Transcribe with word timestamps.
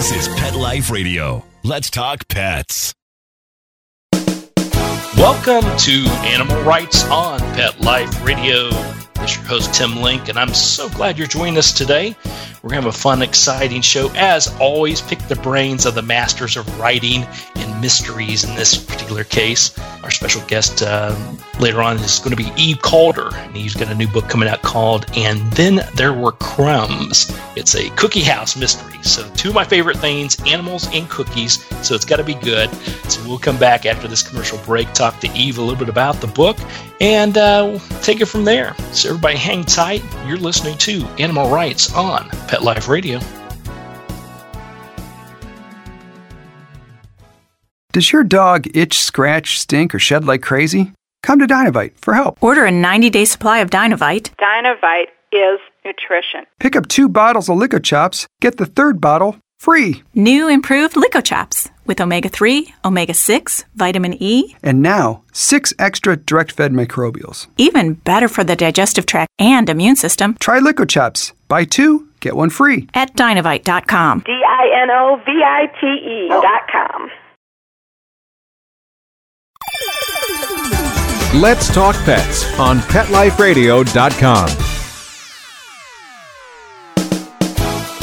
This 0.00 0.28
is 0.28 0.34
Pet 0.34 0.54
Life 0.54 0.90
Radio. 0.90 1.44
Let's 1.62 1.90
talk 1.90 2.26
pets. 2.26 2.94
Welcome 5.14 5.76
to 5.76 6.06
Animal 6.24 6.62
Writes 6.62 7.04
on 7.10 7.38
Pet 7.52 7.78
Life 7.82 8.24
Radio. 8.24 8.70
Is 9.30 9.36
your 9.36 9.46
host, 9.46 9.74
Tim 9.74 10.02
Link, 10.02 10.28
and 10.28 10.36
I'm 10.36 10.52
so 10.54 10.88
glad 10.88 11.16
you're 11.16 11.26
joining 11.26 11.56
us 11.56 11.72
today. 11.72 12.16
We're 12.62 12.70
going 12.70 12.82
to 12.82 12.88
have 12.88 12.94
a 12.94 12.98
fun, 12.98 13.22
exciting 13.22 13.80
show. 13.80 14.10
As 14.16 14.48
always, 14.58 15.00
pick 15.00 15.18
the 15.28 15.36
brains 15.36 15.86
of 15.86 15.94
the 15.94 16.02
masters 16.02 16.56
of 16.56 16.80
writing 16.80 17.24
and 17.56 17.80
mysteries 17.80 18.44
in 18.44 18.54
this 18.54 18.76
particular 18.76 19.24
case. 19.24 19.78
Our 20.02 20.10
special 20.10 20.42
guest 20.46 20.82
uh, 20.82 21.16
later 21.58 21.80
on 21.80 21.96
is 21.98 22.18
going 22.18 22.36
to 22.36 22.36
be 22.36 22.50
Eve 22.56 22.82
Calder, 22.82 23.34
and 23.34 23.56
he's 23.56 23.74
got 23.74 23.90
a 23.90 23.94
new 23.94 24.08
book 24.08 24.28
coming 24.28 24.48
out 24.48 24.62
called 24.62 25.06
And 25.16 25.40
Then 25.52 25.80
There 25.94 26.12
Were 26.12 26.32
Crumbs. 26.32 27.34
It's 27.56 27.74
a 27.74 27.88
cookie 27.90 28.20
house 28.20 28.56
mystery. 28.56 29.02
So, 29.02 29.28
two 29.34 29.48
of 29.48 29.54
my 29.54 29.64
favorite 29.64 29.96
things 29.96 30.36
animals 30.46 30.88
and 30.92 31.08
cookies. 31.08 31.64
So, 31.86 31.94
it's 31.94 32.04
got 32.04 32.16
to 32.16 32.24
be 32.24 32.34
good. 32.34 32.70
So, 33.10 33.26
we'll 33.26 33.38
come 33.38 33.58
back 33.58 33.86
after 33.86 34.06
this 34.06 34.22
commercial 34.22 34.58
break, 34.58 34.92
talk 34.92 35.18
to 35.20 35.32
Eve 35.32 35.56
a 35.56 35.62
little 35.62 35.78
bit 35.78 35.88
about 35.88 36.16
the 36.16 36.26
book, 36.26 36.58
and 37.00 37.38
uh, 37.38 37.78
take 38.02 38.20
it 38.20 38.26
from 38.26 38.44
there. 38.44 38.74
So, 38.92 39.16
everybody 39.20 39.36
hang 39.36 39.62
tight. 39.64 40.02
You're 40.26 40.38
listening 40.38 40.78
to 40.78 41.04
Animal 41.18 41.50
Writes 41.50 41.94
on 41.94 42.30
Pet 42.48 42.62
Life 42.62 42.88
Radio. 42.88 43.20
Does 47.92 48.10
your 48.12 48.24
dog 48.24 48.74
itch, 48.74 48.98
scratch, 48.98 49.58
stink, 49.58 49.94
or 49.94 49.98
shed 49.98 50.24
like 50.24 50.40
crazy? 50.40 50.92
Come 51.22 51.38
to 51.40 51.46
Dinovite 51.46 51.98
for 51.98 52.14
help. 52.14 52.42
Order 52.42 52.64
a 52.64 52.70
90 52.70 53.10
day 53.10 53.26
supply 53.26 53.58
of 53.58 53.68
Dinovite. 53.68 54.30
Dinovite 54.36 55.08
is 55.32 55.60
nutrition. 55.84 56.46
Pick 56.58 56.74
up 56.74 56.88
two 56.88 57.10
bottles 57.10 57.50
of 57.50 57.58
LickOChops, 57.58 58.24
get 58.40 58.56
the 58.56 58.64
third 58.64 59.02
bottle 59.02 59.36
free. 59.58 60.02
New 60.14 60.48
improved 60.48 60.94
LickOChops 60.94 61.68
with 61.90 62.00
omega 62.00 62.28
3, 62.30 62.72
omega 62.86 63.12
6, 63.12 63.64
vitamin 63.74 64.14
E, 64.22 64.56
And 64.62 64.80
now, 64.80 65.22
six 65.32 65.74
extra 65.78 66.16
direct 66.16 66.52
fed 66.52 66.72
microbials. 66.72 67.48
even 67.58 67.94
better 67.94 68.28
for 68.28 68.42
the 68.44 68.56
digestive 68.56 69.04
tract 69.04 69.28
and 69.38 69.68
immune 69.68 69.96
system 69.96 70.36
Try 70.40 70.58
LickOChops. 70.60 71.32
Buy 71.48 71.64
two, 71.64 72.08
get 72.20 72.34
one 72.36 72.48
free. 72.50 72.88
at 72.94 73.14
dinovite.com. 73.16 74.20
D 74.24 74.32
I 74.32 74.82
N 74.84 74.90
O 74.90 75.20
V 75.26 75.32
I 75.44 75.66
T 75.80 75.86
E 75.86 76.28
dot 76.28 76.62
com. 76.70 77.10
Let's 81.40 81.72
Talk 81.74 81.94
Pets 82.04 82.58
on 82.58 82.78
PetLifeRadio.com. 82.78 84.48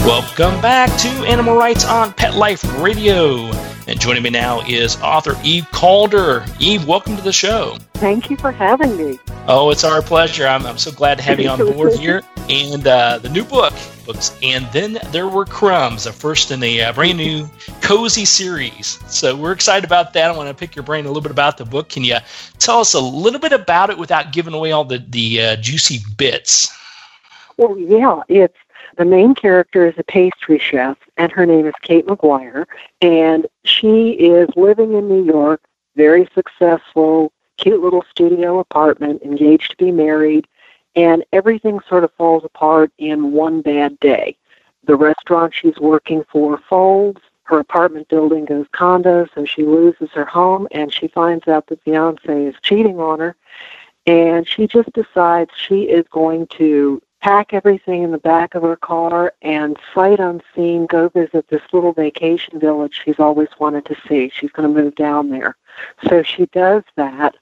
Welcome 0.06 0.62
back 0.62 0.98
to 1.02 1.10
Animal 1.26 1.58
Writes 1.58 1.86
on 1.86 2.14
Pet 2.14 2.36
Life 2.36 2.64
Radio. 2.80 3.52
And 3.88 4.02
joining 4.02 4.22
me 4.22 4.30
now 4.30 4.60
is 4.68 4.98
author 5.02 5.38
Eve 5.46 5.66
Calder. 5.72 6.46
Eve, 6.60 6.86
welcome 6.86 7.16
to 7.16 7.22
the 7.22 7.32
show. 7.32 7.78
Thank 7.94 8.30
you 8.30 8.36
for 8.36 8.52
having 8.52 8.98
me. 8.98 9.18
Oh, 9.48 9.72
it's 9.72 9.86
our 9.86 10.02
pleasure. 10.02 10.46
I'm, 10.46 10.66
I'm 10.66 10.78
so 10.78 10.92
glad 10.92 11.20
to 11.20 11.24
have 11.24 11.40
you 11.40 11.48
on 11.48 11.60
board 11.60 11.94
here. 11.94 12.22
And 12.50 12.86
uh, 12.86 13.20
the 13.20 13.30
new 13.30 13.46
book, 13.46 13.74
books, 14.06 14.38
and 14.44 14.68
then 14.74 15.00
there 15.12 15.30
were 15.30 15.46
crumbs, 15.46 16.04
the 16.04 16.12
first 16.12 16.52
in 16.52 16.62
a 16.64 16.82
uh, 16.82 16.92
brand 16.92 17.18
new 17.18 17.50
cozy 17.82 18.26
series. 18.26 19.00
So 19.08 19.38
we're 19.38 19.54
excited 19.54 19.86
about 19.86 20.12
that. 20.14 20.32
I 20.32 20.36
want 20.36 20.50
to 20.50 20.54
pick 20.54 20.76
your 20.76 20.84
brain 20.84 21.06
a 21.06 21.08
little 21.08 21.22
bit 21.22 21.32
about 21.32 21.58
the 21.58 21.64
book. 21.64 21.88
Can 21.88 22.04
you 22.04 22.18
tell 22.60 22.82
us 22.82 22.94
a 22.94 23.00
little 23.00 23.40
bit 23.40 23.54
about 23.54 23.90
it 23.90 23.98
without 23.98 24.34
giving 24.34 24.54
away 24.54 24.74
all 24.74 24.84
the 24.84 25.00
the 25.08 25.42
uh, 25.42 25.56
juicy 25.58 26.00
bits? 26.18 26.78
Well, 27.56 27.78
yeah, 27.78 28.22
it's 28.28 28.58
the 28.98 29.06
main 29.06 29.36
character 29.36 29.88
is 29.88 29.94
a 29.98 30.03
pastry 30.03 30.58
chef, 30.59 30.98
and 31.17 31.31
her 31.31 31.45
name 31.45 31.67
is 31.67 31.73
Kate 31.81 32.08
McGuire, 32.08 32.66
and 33.02 33.45
she 33.64 34.12
is 34.12 34.50
living 34.56 34.94
in 34.94 35.08
New 35.08 35.23
York, 35.23 35.62
very 35.95 36.28
successful, 36.34 37.31
cute 37.58 37.82
little 37.82 38.04
studio 38.10 38.60
apartment, 38.60 39.22
engaged 39.22 39.72
to 39.72 39.77
be 39.77 39.92
married, 39.92 40.48
and 40.95 41.23
everything 41.32 41.80
sort 41.88 42.04
of 42.04 42.11
falls 42.14 42.44
apart 42.44 42.92
in 42.98 43.32
one 43.32 43.61
bad 43.61 43.99
day. 43.99 44.36
The 44.86 44.95
restaurant 44.95 45.54
she's 45.54 45.77
working 45.80 46.23
for 46.32 46.60
folds. 46.70 47.22
Her 47.43 47.60
apartment 47.60 48.10
building 48.10 48.45
goes 48.45 48.66
condo, 48.72 49.27
so 49.33 49.45
she 49.45 49.64
loses 49.64 50.10
her 50.11 50.26
home, 50.26 50.67
and 50.72 50.92
she 50.92 51.08
finds 51.08 51.48
out 51.48 51.67
the 51.67 51.77
fiance 51.77 52.45
is 52.45 52.55
cheating 52.61 52.99
on 52.99 53.20
her. 53.20 53.36
And 54.05 54.48
she 54.48 54.67
just 54.67 54.92
decides 54.93 55.52
she 55.55 55.83
is 55.83 56.05
going 56.10 56.48
to 56.58 57.02
pack 57.27 57.54
everything 57.54 58.04
in 58.04 58.11
the 58.11 58.17
back 58.17 58.55
of 58.55 58.64
her 58.64 58.77
car 58.77 59.33
and 59.42 59.76
sight 59.93 60.17
unseen 60.17 60.86
go 60.86 61.10
visit 61.10 61.45
this 61.49 61.61
little 61.73 61.92
vacation 61.92 62.58
village 62.58 63.02
she's 63.04 63.20
always 63.20 63.49
wanted 63.60 63.83
to 63.83 63.98
see. 64.08 64.32
She's 64.33 64.52
going 64.52 64.73
to 64.73 64.82
move 64.82 64.95
down 64.95 65.30
there. 65.30 65.58
So 66.08 66.23
she 66.23 66.45
does 66.54 66.83
that. 66.95 67.36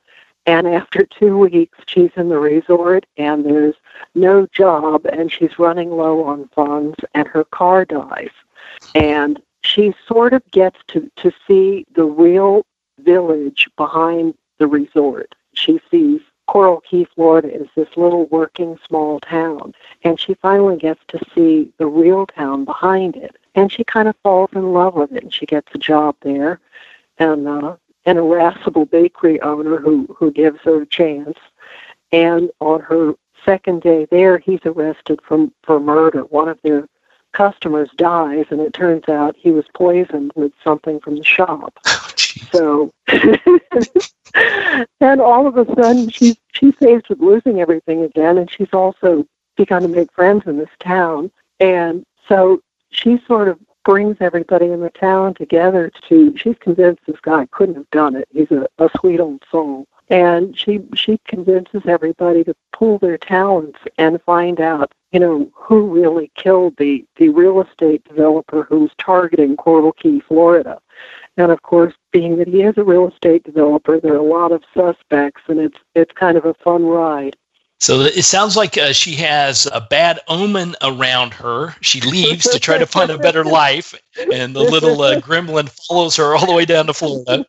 And 0.47 0.67
after 0.67 1.05
two 1.05 1.37
weeks, 1.37 1.77
she's 1.85 2.09
in 2.15 2.29
the 2.29 2.39
resort 2.39 3.05
and 3.17 3.45
there's 3.45 3.75
no 4.15 4.47
job 4.47 5.05
and 5.05 5.31
she's 5.31 5.59
running 5.59 5.91
low 5.91 6.23
on 6.23 6.47
funds 6.47 6.95
and 7.13 7.27
her 7.27 7.43
car 7.43 7.85
dies. 7.85 8.31
And 8.95 9.39
she 9.61 9.93
sort 10.07 10.33
of 10.33 10.41
gets 10.49 10.79
to, 10.87 11.11
to 11.17 11.31
see 11.47 11.85
the 11.93 12.05
real 12.05 12.65
village 13.01 13.69
behind 13.77 14.33
the 14.57 14.65
resort. 14.65 15.35
She 15.53 15.79
sees 15.91 16.21
Coral 16.47 16.81
Key, 16.81 17.07
Florida 17.15 17.53
is 17.53 17.67
this 17.75 17.89
little 17.95 18.25
working 18.27 18.77
small 18.87 19.19
town. 19.19 19.73
And 20.03 20.19
she 20.19 20.35
finally 20.35 20.77
gets 20.77 21.01
to 21.09 21.19
see 21.33 21.71
the 21.77 21.87
real 21.87 22.25
town 22.27 22.65
behind 22.65 23.15
it. 23.15 23.35
And 23.55 23.71
she 23.71 23.83
kind 23.83 24.07
of 24.07 24.15
falls 24.23 24.49
in 24.53 24.73
love 24.73 24.95
with 24.95 25.11
it 25.13 25.23
and 25.23 25.33
she 25.33 25.45
gets 25.45 25.67
a 25.73 25.79
job 25.79 26.15
there. 26.21 26.59
And 27.17 27.47
uh, 27.47 27.77
an 28.05 28.17
irascible 28.17 28.85
bakery 28.85 29.41
owner 29.41 29.77
who, 29.77 30.07
who 30.17 30.31
gives 30.31 30.59
her 30.61 30.81
a 30.81 30.85
chance. 30.85 31.37
And 32.11 32.51
on 32.59 32.81
her 32.81 33.15
second 33.43 33.81
day 33.81 34.05
there, 34.11 34.37
he's 34.37 34.59
arrested 34.65 35.19
for, 35.27 35.47
for 35.63 35.79
murder. 35.79 36.21
One 36.21 36.49
of 36.49 36.59
their 36.63 36.87
customers 37.35 37.89
dies, 37.97 38.45
and 38.49 38.61
it 38.61 38.73
turns 38.73 39.07
out 39.09 39.35
he 39.37 39.51
was 39.51 39.65
poisoned 39.75 40.31
with 40.35 40.53
something 40.63 40.99
from 40.99 41.17
the 41.17 41.23
shop. 41.23 41.77
Oh. 42.53 42.91
So, 43.07 43.27
and 44.99 45.21
all 45.21 45.47
of 45.47 45.57
a 45.57 45.65
sudden, 45.73 46.09
she's 46.09 46.35
she's 46.53 46.75
faced 46.75 47.09
with 47.09 47.19
losing 47.19 47.61
everything 47.61 48.03
again, 48.03 48.37
and 48.37 48.51
she's 48.51 48.73
also 48.73 49.25
begun 49.55 49.81
to 49.83 49.87
make 49.87 50.11
friends 50.11 50.43
in 50.45 50.57
this 50.57 50.69
town. 50.79 51.31
And 51.59 52.05
so 52.27 52.61
she 52.91 53.19
sort 53.25 53.47
of 53.47 53.57
brings 53.85 54.17
everybody 54.19 54.67
in 54.67 54.81
the 54.81 54.89
town 54.89 55.33
together 55.33 55.91
to. 56.09 56.37
She's 56.37 56.57
convinced 56.59 57.03
this 57.07 57.19
guy 57.21 57.47
couldn't 57.51 57.75
have 57.75 57.89
done 57.91 58.15
it. 58.15 58.27
He's 58.31 58.51
a, 58.51 58.67
a 58.79 58.89
sweet 58.99 59.19
old 59.19 59.41
soul, 59.49 59.87
and 60.09 60.57
she 60.57 60.81
she 60.93 61.19
convinces 61.27 61.81
everybody 61.87 62.43
to 62.43 62.55
pool 62.73 62.99
their 62.99 63.17
talents 63.17 63.79
and 63.97 64.21
find 64.21 64.61
out, 64.61 64.93
you 65.11 65.19
know, 65.19 65.49
who 65.53 65.87
really 65.93 66.31
killed 66.35 66.75
the 66.77 67.05
the 67.15 67.29
real 67.29 67.61
estate 67.61 68.03
developer 68.03 68.63
who's 68.63 68.91
targeting 68.99 69.55
Coral 69.55 69.93
Key, 69.93 70.19
Florida. 70.19 70.79
And 71.37 71.51
of 71.51 71.61
course, 71.63 71.93
being 72.11 72.37
that 72.37 72.47
he 72.47 72.63
is 72.63 72.77
a 72.77 72.83
real 72.83 73.07
estate 73.09 73.43
developer, 73.43 73.99
there 73.99 74.13
are 74.13 74.17
a 74.17 74.21
lot 74.21 74.51
of 74.51 74.63
suspects, 74.73 75.41
and 75.47 75.59
it's 75.59 75.77
it's 75.95 76.11
kind 76.13 76.37
of 76.37 76.45
a 76.45 76.53
fun 76.55 76.85
ride. 76.85 77.35
So 77.85 77.99
it 78.01 78.25
sounds 78.25 78.57
like 78.57 78.79
uh, 78.79 78.93
she 78.93 79.13
has 79.17 79.67
a 79.71 79.79
bad 79.79 80.19
omen 80.27 80.75
around 80.81 81.35
her. 81.35 81.75
She 81.81 82.01
leaves 82.01 82.49
to 82.49 82.57
try 82.57 82.79
to 82.79 82.87
find 82.87 83.11
a 83.11 83.19
better 83.19 83.45
life, 83.45 83.93
and 84.33 84.55
the 84.55 84.63
little 84.63 84.99
uh, 85.03 85.21
gremlin 85.21 85.69
follows 85.69 86.15
her 86.15 86.35
all 86.35 86.47
the 86.47 86.53
way 86.53 86.65
down 86.65 86.87
to 86.87 86.95
Florida. 86.95 87.45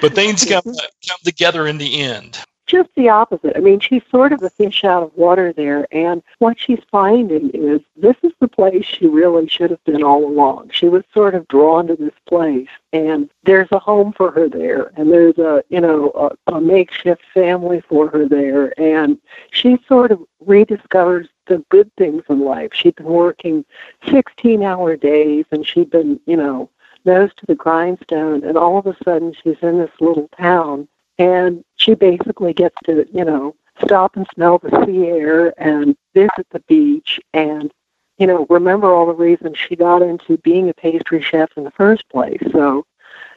But 0.00 0.16
things 0.16 0.44
come 0.44 0.64
come 0.64 1.18
together 1.22 1.68
in 1.68 1.78
the 1.78 2.00
end. 2.00 2.40
Just 2.66 2.90
the 2.96 3.08
opposite. 3.08 3.56
I 3.56 3.60
mean, 3.60 3.78
she's 3.78 4.02
sort 4.10 4.32
of 4.32 4.42
a 4.42 4.50
fish 4.50 4.82
out 4.82 5.04
of 5.04 5.14
water 5.14 5.52
there, 5.52 5.86
and 5.92 6.20
what 6.40 6.58
she's 6.58 6.82
finding 6.90 7.50
is 7.50 7.80
this 7.96 8.16
is 8.24 8.32
the 8.40 8.48
place 8.48 8.84
she 8.84 9.06
really 9.06 9.46
should 9.46 9.70
have 9.70 9.84
been 9.84 10.02
all 10.02 10.24
along. 10.24 10.70
She 10.70 10.88
was 10.88 11.04
sort 11.14 11.36
of 11.36 11.46
drawn 11.46 11.86
to 11.86 11.94
this 11.94 12.14
place, 12.26 12.68
and 12.92 13.30
there's 13.44 13.70
a 13.70 13.78
home 13.78 14.12
for 14.12 14.32
her 14.32 14.48
there, 14.48 14.90
and 14.96 15.12
there's 15.12 15.38
a 15.38 15.62
you 15.68 15.80
know 15.80 16.10
a, 16.48 16.54
a 16.54 16.60
makeshift 16.60 17.22
family 17.32 17.82
for 17.88 18.08
her 18.08 18.28
there, 18.28 18.78
and 18.80 19.18
she 19.52 19.78
sort 19.86 20.10
of 20.10 20.20
rediscovers 20.44 21.28
the 21.46 21.64
good 21.68 21.90
things 21.96 22.24
in 22.28 22.40
life. 22.40 22.72
She'd 22.74 22.96
been 22.96 23.06
working 23.06 23.64
16-hour 24.06 24.96
days, 24.96 25.44
and 25.52 25.64
she'd 25.64 25.90
been 25.90 26.18
you 26.26 26.36
know 26.36 26.68
nose 27.04 27.30
to 27.36 27.46
the 27.46 27.54
grindstone, 27.54 28.42
and 28.42 28.58
all 28.58 28.76
of 28.76 28.88
a 28.88 28.96
sudden 29.04 29.32
she's 29.32 29.62
in 29.62 29.78
this 29.78 29.92
little 30.00 30.28
town 30.36 30.88
and 31.18 31.64
she 31.76 31.94
basically 31.94 32.52
gets 32.52 32.76
to, 32.84 33.06
you 33.12 33.24
know, 33.24 33.54
stop 33.84 34.16
and 34.16 34.26
smell 34.34 34.58
the 34.58 34.84
sea 34.84 35.06
air 35.06 35.54
and 35.60 35.96
visit 36.14 36.46
the 36.50 36.60
beach 36.68 37.20
and, 37.34 37.72
you 38.18 38.26
know, 38.26 38.46
remember 38.48 38.92
all 38.92 39.06
the 39.06 39.14
reasons 39.14 39.58
she 39.58 39.76
got 39.76 40.02
into 40.02 40.38
being 40.38 40.68
a 40.68 40.74
pastry 40.74 41.20
chef 41.20 41.50
in 41.56 41.64
the 41.64 41.70
first 41.70 42.08
place. 42.08 42.42
So 42.52 42.86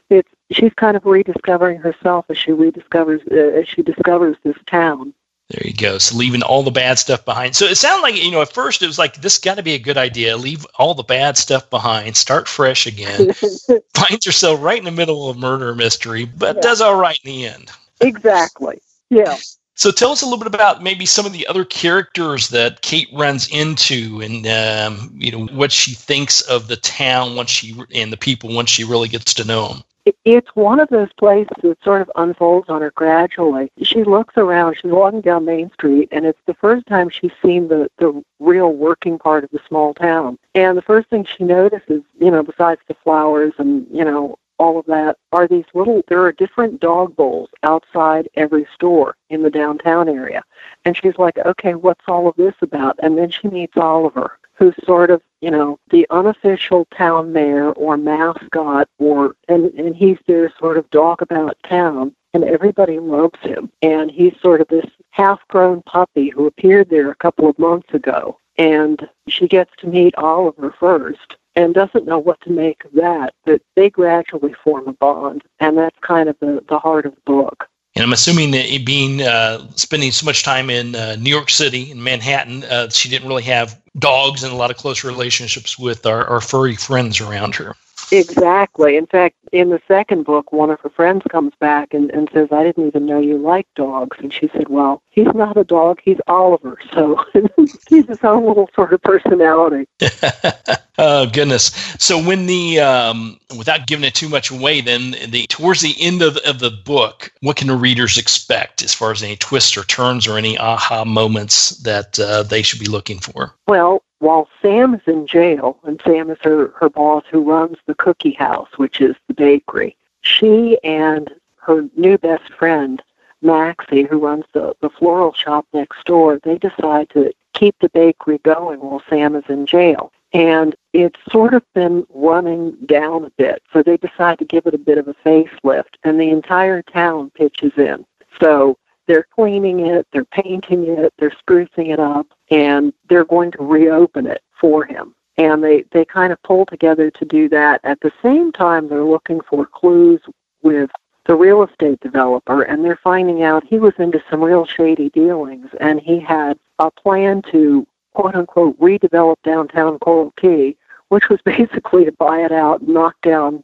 it's 0.10 0.30
she's 0.52 0.74
kind 0.74 0.98
of 0.98 1.06
rediscovering 1.06 1.80
herself 1.80 2.26
as 2.30 2.38
she 2.38 2.52
rediscovers 2.52 3.22
uh, 3.31 3.60
as 3.60 3.68
she 3.68 3.82
discovers 3.82 4.38
this 4.44 4.58
town. 4.66 5.14
There 5.50 5.66
you 5.66 5.74
go. 5.74 5.98
So 5.98 6.16
leaving 6.16 6.44
all 6.44 6.62
the 6.62 6.69
bad 6.72 7.00
stuff 7.00 7.25
behind. 7.25 7.56
So 7.56 7.66
it 7.66 7.75
sounded 7.75 8.04
like, 8.04 8.16
you 8.24 8.30
know, 8.30 8.42
at 8.42 8.54
first 8.54 8.84
it 8.84 8.88
was 8.88 9.00
like, 9.00 9.16
this 9.22 9.40
got 9.40 9.56
to 9.56 9.63
be 9.63 9.74
a 9.74 9.80
good 9.80 9.98
idea. 9.98 10.38
Leave 10.38 10.66
all 10.78 10.94
the 10.94 11.01
bad 11.04 11.38
stuff 11.38 11.69
behind, 11.72 12.16
start 12.16 12.48
fresh 12.48 12.86
again. 12.86 13.31
Finds 13.96 14.25
yourself 14.28 14.62
right 14.62 14.78
in 14.78 14.86
the 14.86 14.92
middle 14.92 15.28
of 15.30 15.38
a 15.38 15.40
murder 15.40 15.74
mystery, 15.74 16.25
but 16.25 16.57
Yeah. 16.57 16.62
does 16.62 16.81
all 16.81 16.96
right 16.96 17.19
in 17.24 17.31
the 17.31 17.46
end. 17.48 17.72
exactly. 18.00 18.80
Yeah. 19.10 19.38
So 19.74 19.92
tell 19.92 20.12
us 20.12 20.22
a 20.22 20.25
little 20.25 20.40
bit 20.40 20.54
about 20.54 20.84
maybe 20.84 21.06
some 21.06 21.25
of 21.25 21.31
the 21.31 21.48
other 21.48 21.63
characters 21.63 22.50
that 22.50 22.81
Kate 22.81 23.07
runs 23.13 23.48
into, 23.48 24.19
and 24.22 24.46
um, 24.46 25.10
you 25.18 25.31
know 25.31 25.46
what 25.56 25.72
she 25.72 25.94
thinks 25.94 26.42
of 26.42 26.68
the 26.68 26.75
town 26.75 27.36
once 27.36 27.50
she 27.50 27.81
and 27.96 28.12
the 28.12 28.18
people 28.18 28.54
once 28.54 28.69
she 28.69 28.84
really 28.84 29.07
gets 29.07 29.34
to 29.36 29.46
know 29.46 29.69
them. 29.69 29.84
It- 30.10 30.16
It's 30.26 30.56
one 30.56 30.80
of 30.80 30.90
those 30.90 31.12
places 31.14 31.56
that 31.62 31.84
sort 31.84 32.02
of 32.02 32.12
unfolds 32.16 32.70
on 32.70 32.82
her 32.82 32.92
gradually. 32.96 33.70
She 33.82 34.04
looks 34.04 34.38
around, 34.38 34.76
she's 34.76 34.92
walking 34.92 35.22
down 35.22 35.46
Main 35.46 35.70
Street, 35.72 36.10
and 36.12 36.26
it's 36.26 36.40
the 36.48 36.54
first 36.56 36.86
time 36.88 37.10
she's 37.10 37.32
seen 37.44 37.68
the, 37.68 37.90
the 37.98 38.24
real 38.40 38.74
working 38.74 39.20
part 39.20 39.44
of 39.44 39.50
the 39.52 39.60
small 39.68 39.94
town. 39.94 40.38
And 40.56 40.78
the 40.78 40.82
first 40.82 41.10
thing 41.10 41.26
she 41.26 41.44
notices, 41.44 42.02
you 42.20 42.32
know, 42.32 42.42
besides 42.44 42.82
the 42.88 42.96
flowers 42.96 43.54
and, 43.60 43.86
you 43.92 44.04
know, 44.04 44.38
all 44.58 44.80
of 44.80 44.86
that, 44.88 45.18
are 45.32 45.48
these 45.48 45.66
little, 45.74 46.02
there 46.08 46.22
are 46.24 46.32
different 46.32 46.80
dog 46.82 47.16
bowls 47.16 47.50
outside 47.64 48.28
every 48.36 48.66
store 48.74 49.16
in 49.30 49.44
the 49.44 49.50
downtown 49.52 50.10
area. 50.10 50.44
And 50.86 50.98
she's 50.98 51.18
like, 51.18 51.38
okay, 51.38 51.76
what's 51.76 52.04
all 52.08 52.28
of 52.28 52.36
this 52.36 52.56
about? 52.62 53.00
And 53.02 53.18
then 53.18 53.30
she 53.30 53.48
meets 53.48 53.78
Oliver, 53.78 54.38
who's 54.60 54.76
sort 54.86 55.10
of, 55.10 55.22
you 55.42 55.50
know, 55.50 55.80
the 55.90 56.06
unofficial 56.10 56.86
town 56.96 57.32
mayor 57.32 57.72
or 57.72 57.98
mascot 57.98 58.88
or 59.00 59.36
and, 59.48 59.74
and 59.74 59.96
he's 59.96 60.18
their 60.28 60.54
sort 60.60 60.78
of 60.78 60.90
dog 60.90 61.22
about 61.22 61.58
town 61.64 62.14
and 62.34 62.44
everybody 62.44 63.00
loves 63.00 63.40
him. 63.40 63.72
And 63.82 64.12
he's 64.12 64.40
sort 64.42 64.62
of 64.62 64.68
this 64.68 64.86
half 65.12 65.40
grown 65.48 65.82
puppy 65.84 66.30
who 66.30 66.46
appeared 66.46 66.90
there 66.90 67.10
a 67.10 67.16
couple 67.16 67.50
of 67.50 67.58
months 67.58 67.94
ago. 67.94 68.38
And 68.58 69.08
she 69.30 69.48
gets 69.48 69.72
to 69.78 69.88
meet 69.88 70.14
Oliver 70.16 70.76
first 70.78 71.38
and 71.56 71.74
doesn't 71.74 72.06
know 72.06 72.20
what 72.20 72.42
to 72.42 72.52
make 72.52 72.84
of 72.84 72.92
that, 72.94 73.34
but 73.46 73.62
they 73.76 73.90
gradually 73.90 74.54
form 74.54 74.88
a 74.88 74.94
bond. 74.94 75.44
And 75.60 75.78
that's 75.78 75.98
kind 76.02 76.30
of 76.30 76.38
the, 76.40 76.64
the 76.68 76.80
heart 76.80 77.06
of 77.06 77.16
the 77.16 77.22
book. 77.22 77.68
And 78.00 78.06
I'm 78.06 78.13
assuming 78.13 78.51
that 78.51 78.74
it 78.74 78.86
being 78.86 79.22
uh, 79.22 79.68
spending 79.75 80.13
so 80.13 80.25
much 80.25 80.42
time 80.42 80.69
in 80.69 80.96
uh, 80.96 81.18
New 81.18 81.30
York 81.30 81.50
City 81.50 81.92
in 81.92 82.01
Manhattan, 82.01 82.63
uh, 82.63 82.90
she 82.90 83.10
didn't 83.10 83.28
really 83.28 83.44
have 83.44 83.78
dogs 83.98 84.42
and 84.42 84.54
a 84.54 84.56
lot 84.56 84.72
of 84.72 84.78
close 84.78 85.04
relationships 85.04 85.78
with 85.78 86.06
our, 86.06 86.25
our 86.28 86.40
furry 86.40 86.78
friends 86.78 87.19
around 87.19 87.56
her. 87.56 87.75
Exactly. 88.12 88.98
In 88.98 89.06
fact, 89.06 89.36
in 89.52 89.70
the 89.70 89.82
second 89.88 90.24
book, 90.24 90.52
one 90.52 90.70
of 90.70 90.80
her 90.82 90.90
friends 90.90 91.24
comes 91.30 91.54
back 91.60 91.94
and, 91.94 92.10
and 92.12 92.30
says, 92.34 92.50
I 92.52 92.64
didn't 92.64 92.88
even 92.88 93.06
know 93.06 93.20
you 93.20 93.38
liked 93.38 93.76
dogs. 93.76 94.18
And 94.20 94.34
she 94.34 94.48
said, 94.50 94.70
Well, 94.70 95.02
he's 95.10 95.34
not 95.34 95.58
a 95.58 95.64
dog, 95.64 96.00
he's 96.04 96.20
Oliver. 96.28 96.78
So 96.94 97.24
he's 97.90 98.08
his 98.08 98.24
own 98.24 98.46
little 98.46 98.70
sort 98.74 98.94
of 98.94 99.02
personality. 99.02 99.88
oh 100.98 101.30
goodness! 101.32 101.66
So 102.00 102.22
when 102.24 102.46
the 102.46 102.80
um, 102.80 103.40
without 103.58 103.88
giving 103.88 104.06
it 104.06 104.16
too 104.16 104.30
much 104.30 104.52
away, 104.52 104.82
then 104.82 105.16
the 105.30 105.46
towards 105.48 105.82
the 105.82 105.96
end 106.00 106.22
of 106.22 106.36
the, 106.36 106.50
of 106.50 106.60
the 106.60 106.72
book, 106.72 107.32
what 107.42 107.58
can 107.58 107.68
the 107.68 107.76
readers 107.76 108.18
expect 108.18 108.84
as 108.84 108.94
far 108.94 109.12
as 109.12 109.24
any 109.24 109.36
twists 109.36 109.78
or 109.78 109.84
turns 109.84 110.28
or 110.28 110.38
any 110.38 110.58
aha 110.58 111.06
moments 111.06 111.78
that 111.84 112.20
uh, 112.20 112.44
they 112.44 112.62
should 112.62 112.80
be 112.80 112.88
looking 112.88 113.20
for? 113.20 113.56
Well, 113.68 114.04
while 114.19 114.48
Sam 114.62 114.94
is 114.94 115.01
in 115.07 115.25
jail, 115.25 115.80
and 115.83 116.01
Sam 116.06 116.30
is 116.30 116.38
her, 116.42 116.69
her 116.80 116.89
boss 116.89 117.24
who 117.31 117.50
runs 117.50 117.77
the 117.86 117.95
cookie 117.95 118.33
house, 118.33 118.69
which 118.77 119.01
is 119.01 119.16
the 119.27 119.33
bakery, 119.33 119.95
she 120.21 120.77
and 120.83 121.33
her 121.57 121.86
new 121.95 122.18
best 122.18 122.54
friend, 122.54 123.01
Maxie, 123.42 124.04
who 124.04 124.19
runs 124.19 124.45
the, 124.54 124.75
the 124.81 124.89
floral 124.89 125.33
shop 125.33 125.66
next 125.74 126.06
door, 126.06 126.39
they 126.44 126.57
decide 126.57 127.10
to 127.12 127.33
keep 127.54 127.75
the 127.80 127.89
bakery 127.89 128.39
going 128.39 128.80
while 128.80 129.01
Sam 129.10 129.36
is 129.36 129.45
in 129.50 129.66
jail. 129.66 130.12
And 130.33 130.75
it's 130.94 131.19
sort 131.31 131.54
of 131.54 131.63
been 131.74 132.06
running 132.10 132.72
down 132.86 133.25
a 133.25 133.31
bit, 133.31 133.63
so 133.72 133.81
they 133.81 133.98
decide 133.98 134.39
to 134.39 134.45
give 134.45 134.68
it 134.68 134.74
a 134.74 134.80
bit 134.80 134.98
of 134.98 135.07
a 135.07 135.15
facelift, 135.25 135.95
and 136.04 136.19
the 136.19 136.30
entire 136.30 136.81
town 136.83 137.31
pitches 137.31 137.74
in. 137.77 138.06
So 138.39 138.77
they're 139.07 139.27
cleaning 139.36 139.80
it, 139.88 140.07
they're 140.12 140.25
painting 140.25 140.86
it, 140.88 141.13
they're 141.18 141.31
sprucing 141.31 141.92
it 141.92 142.00
up, 142.00 142.27
and 142.50 142.94
they're 143.07 143.25
going 143.25 143.51
to 143.51 143.63
reopen 143.63 144.28
it 144.28 144.42
for 144.60 144.86
him. 144.86 145.16
And 145.38 145.63
they, 145.63 145.86
they 145.92 146.04
kind 146.04 146.34
of 146.34 146.42
pull 146.44 146.66
together 146.66 147.10
to 147.12 147.25
do 147.25 147.48
that. 147.50 147.80
At 147.84 148.01
the 148.01 148.12
same 148.22 148.51
time, 148.51 148.90
they're 148.90 149.04
looking 149.04 149.40
for 149.42 149.66
clues 149.66 150.22
with 150.63 150.90
the 151.25 151.36
real 151.36 151.63
estate 151.63 152.00
developer, 152.01 152.63
and 152.63 152.84
they're 152.84 153.00
finding 153.04 153.44
out 153.44 153.63
he 153.63 153.78
was 153.78 153.94
into 154.00 154.22
some 154.30 154.44
real 154.44 154.66
shady 154.66 155.10
dealings, 155.12 155.69
and 155.80 156.00
he 156.01 156.19
had 156.19 156.57
a 156.80 156.90
plan 156.90 157.42
to 157.51 157.86
quote 158.13 158.36
unquote 158.36 158.78
redevelop 158.80 159.36
downtown 159.44 160.00
Coral 160.00 160.34
Key, 160.42 160.75
which 161.10 161.30
was 161.30 161.40
basically 161.46 162.04
to 162.06 162.12
buy 162.13 162.44
it 162.44 162.51
out, 162.51 162.81
knock 162.81 163.16
down, 163.22 163.63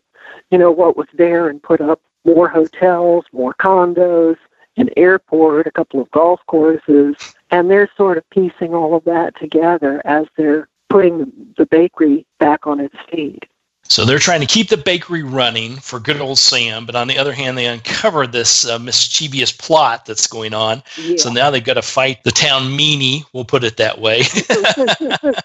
you 0.52 0.58
know, 0.58 0.72
what 0.72 0.96
was 0.96 1.08
there, 1.14 1.50
and 1.50 1.62
put 1.62 1.82
up 1.82 2.02
more 2.24 2.48
hotels, 2.48 3.26
more 3.32 3.54
condos, 3.56 4.38
an 4.78 4.90
airport, 4.98 5.68
a 5.68 5.72
couple 5.72 6.02
of 6.02 6.10
golf 6.12 6.40
courses, 6.48 7.16
and 7.52 7.70
they're 7.70 7.90
sort 7.98 8.18
of 8.18 8.30
piecing 8.30 8.74
all 8.74 8.96
of 8.96 9.04
that 9.06 9.38
together 9.40 10.02
as 10.06 10.26
they're 10.38 10.68
putting 10.90 11.54
the 11.58 11.66
bakery 11.66 12.26
back 12.40 12.68
on 12.68 12.80
its 12.80 12.96
feet. 13.10 13.46
So 13.88 14.04
they're 14.04 14.20
trying 14.20 14.42
to 14.42 14.48
keep 14.48 14.70
the 14.70 14.78
bakery 14.78 15.22
running 15.22 15.76
for 15.76 16.00
good 16.00 16.20
old 16.20 16.40
Sam, 16.40 16.88
but 16.88 16.96
on 16.96 17.08
the 17.08 17.20
other 17.20 17.34
hand, 17.34 17.56
they 17.56 17.68
uncover 17.68 18.26
this 18.26 18.66
uh, 18.66 18.80
mischievous 18.80 19.52
plot 19.52 20.06
that's 20.06 20.26
going 20.26 20.56
on. 20.56 20.82
Yeah. 20.98 21.18
So 21.18 21.32
now 21.32 21.52
they've 21.52 21.64
got 21.64 21.76
to 21.76 21.84
fight 21.84 22.24
the 22.24 22.32
town 22.32 22.64
meanie. 22.64 23.26
We'll 23.32 23.46
put 23.46 23.64
it 23.64 23.78
that 23.78 24.02
way. 24.02 24.22
it 24.24 25.44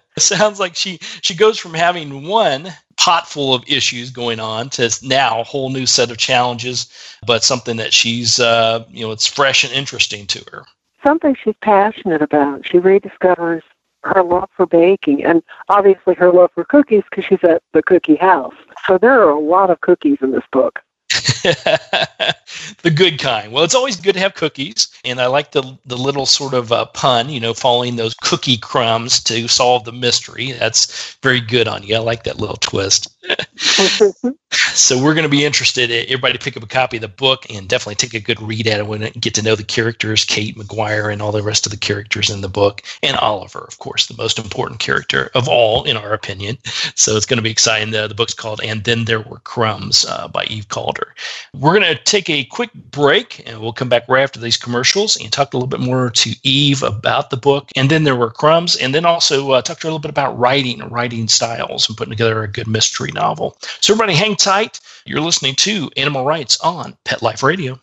sounds 0.18 0.58
like 0.58 0.74
she 0.74 0.98
she 1.22 1.34
goes 1.34 1.58
from 1.58 1.74
having 1.74 2.26
one 2.26 2.72
pot 2.96 3.28
full 3.28 3.54
of 3.54 3.62
issues 3.66 4.10
going 4.10 4.40
on 4.40 4.70
to 4.70 4.90
now 5.02 5.40
a 5.40 5.44
whole 5.44 5.70
new 5.70 5.86
set 5.86 6.10
of 6.10 6.18
challenges, 6.18 6.88
but 7.26 7.44
something 7.44 7.76
that 7.76 7.92
she's 7.92 8.40
uh, 8.40 8.84
you 8.88 9.04
know 9.04 9.12
it's 9.12 9.26
fresh 9.26 9.64
and 9.64 9.72
interesting 9.72 10.26
to 10.26 10.44
her. 10.50 10.64
Something 11.04 11.36
she's 11.42 11.54
passionate 11.60 12.22
about. 12.22 12.66
She 12.66 12.78
rediscovers 12.78 13.62
her 14.04 14.22
love 14.22 14.48
for 14.56 14.66
baking 14.66 15.24
and 15.24 15.42
obviously 15.68 16.14
her 16.14 16.32
love 16.32 16.50
for 16.54 16.64
cookies 16.64 17.02
because 17.10 17.24
she's 17.24 17.42
at 17.42 17.62
the 17.72 17.82
cookie 17.82 18.16
house. 18.16 18.54
So 18.86 18.98
there 18.98 19.20
are 19.20 19.30
a 19.30 19.38
lot 19.38 19.70
of 19.70 19.80
cookies 19.80 20.18
in 20.20 20.30
this 20.30 20.44
book. 20.52 20.80
the 22.82 22.90
good 22.94 23.18
kind. 23.18 23.52
Well, 23.52 23.64
it's 23.64 23.74
always 23.74 23.96
good 23.96 24.14
to 24.14 24.20
have 24.20 24.34
cookies, 24.34 24.88
and 25.04 25.20
I 25.20 25.26
like 25.26 25.52
the 25.52 25.76
the 25.84 25.96
little 25.96 26.26
sort 26.26 26.54
of 26.54 26.72
uh, 26.72 26.86
pun, 26.86 27.28
you 27.28 27.40
know, 27.40 27.54
following 27.54 27.96
those 27.96 28.14
cookie 28.14 28.56
crumbs 28.56 29.22
to 29.24 29.48
solve 29.48 29.84
the 29.84 29.92
mystery. 29.92 30.52
That's 30.52 31.14
very 31.22 31.40
good 31.40 31.68
on 31.68 31.82
you. 31.82 31.96
I 31.96 31.98
like 31.98 32.24
that 32.24 32.38
little 32.38 32.56
twist. 32.56 33.08
so 34.52 35.02
we're 35.02 35.14
going 35.14 35.24
to 35.24 35.28
be 35.28 35.44
interested. 35.44 35.90
Everybody 35.90 36.38
pick 36.38 36.56
up 36.56 36.62
a 36.62 36.68
copy 36.68 36.98
of 36.98 37.00
the 37.00 37.08
book 37.08 37.46
and 37.50 37.68
definitely 37.68 37.96
take 37.96 38.14
a 38.14 38.20
good 38.20 38.40
read 38.40 38.66
at 38.68 38.80
it 38.80 38.86
and 38.88 39.22
get 39.22 39.34
to 39.34 39.42
know 39.42 39.56
the 39.56 39.64
characters, 39.64 40.24
Kate 40.24 40.56
McGuire, 40.56 41.12
and 41.12 41.20
all 41.20 41.32
the 41.32 41.42
rest 41.42 41.66
of 41.66 41.72
the 41.72 41.78
characters 41.78 42.30
in 42.30 42.40
the 42.40 42.48
book, 42.48 42.82
and 43.02 43.16
Oliver, 43.16 43.64
of 43.66 43.78
course, 43.78 44.06
the 44.06 44.16
most 44.16 44.38
important 44.38 44.80
character 44.80 45.30
of 45.34 45.48
all, 45.48 45.84
in 45.84 45.96
our 45.96 46.12
opinion. 46.12 46.58
So 46.94 47.16
it's 47.16 47.26
going 47.26 47.38
to 47.38 47.42
be 47.42 47.50
exciting. 47.50 47.90
The, 47.90 48.06
the 48.06 48.14
book's 48.14 48.34
called 48.34 48.60
"And 48.62 48.84
Then 48.84 49.04
There 49.04 49.20
Were 49.20 49.40
Crumbs" 49.40 50.06
uh, 50.08 50.28
by 50.28 50.44
Eve 50.44 50.68
Calder. 50.68 51.14
We're 51.54 51.78
going 51.78 51.94
to 51.94 52.02
take 52.02 52.28
a 52.28 52.44
quick 52.44 52.72
break, 52.74 53.42
and 53.46 53.60
we'll 53.60 53.72
come 53.72 53.88
back 53.88 54.08
right 54.08 54.22
after 54.22 54.40
these 54.40 54.56
commercials 54.56 55.16
and 55.16 55.32
talk 55.32 55.52
a 55.52 55.56
little 55.56 55.68
bit 55.68 55.80
more 55.80 56.10
to 56.10 56.34
Eve 56.42 56.82
about 56.82 57.30
the 57.30 57.36
book. 57.36 57.70
And 57.76 57.90
then 57.90 58.04
there 58.04 58.16
were 58.16 58.30
crumbs, 58.30 58.76
and 58.76 58.94
then 58.94 59.04
also 59.04 59.52
uh, 59.52 59.62
talk 59.62 59.80
to 59.80 59.86
her 59.86 59.90
a 59.90 59.92
little 59.92 59.98
bit 60.00 60.10
about 60.10 60.38
writing 60.38 60.80
and 60.80 60.92
writing 60.92 61.28
styles 61.28 61.88
and 61.88 61.96
putting 61.96 62.12
together 62.12 62.42
a 62.42 62.48
good 62.48 62.66
mystery 62.66 63.12
novel. 63.12 63.56
So 63.80 63.92
everybody, 63.92 64.14
hang 64.14 64.36
tight. 64.36 64.80
You're 65.04 65.20
listening 65.20 65.54
to 65.56 65.90
Animal 65.96 66.24
Writes 66.24 66.60
on 66.60 66.96
Pet 67.04 67.22
Life 67.22 67.42
Radio. 67.42 67.80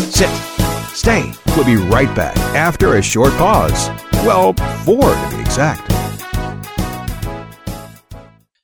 Sit. 0.00 0.30
Stay. 0.94 1.30
We'll 1.54 1.66
be 1.66 1.76
right 1.76 2.14
back 2.16 2.36
after 2.54 2.96
a 2.96 3.02
short 3.02 3.32
pause. 3.34 3.88
Well, 4.24 4.54
four 4.84 5.14
to 5.14 5.28
be 5.30 5.40
exact. 5.40 5.95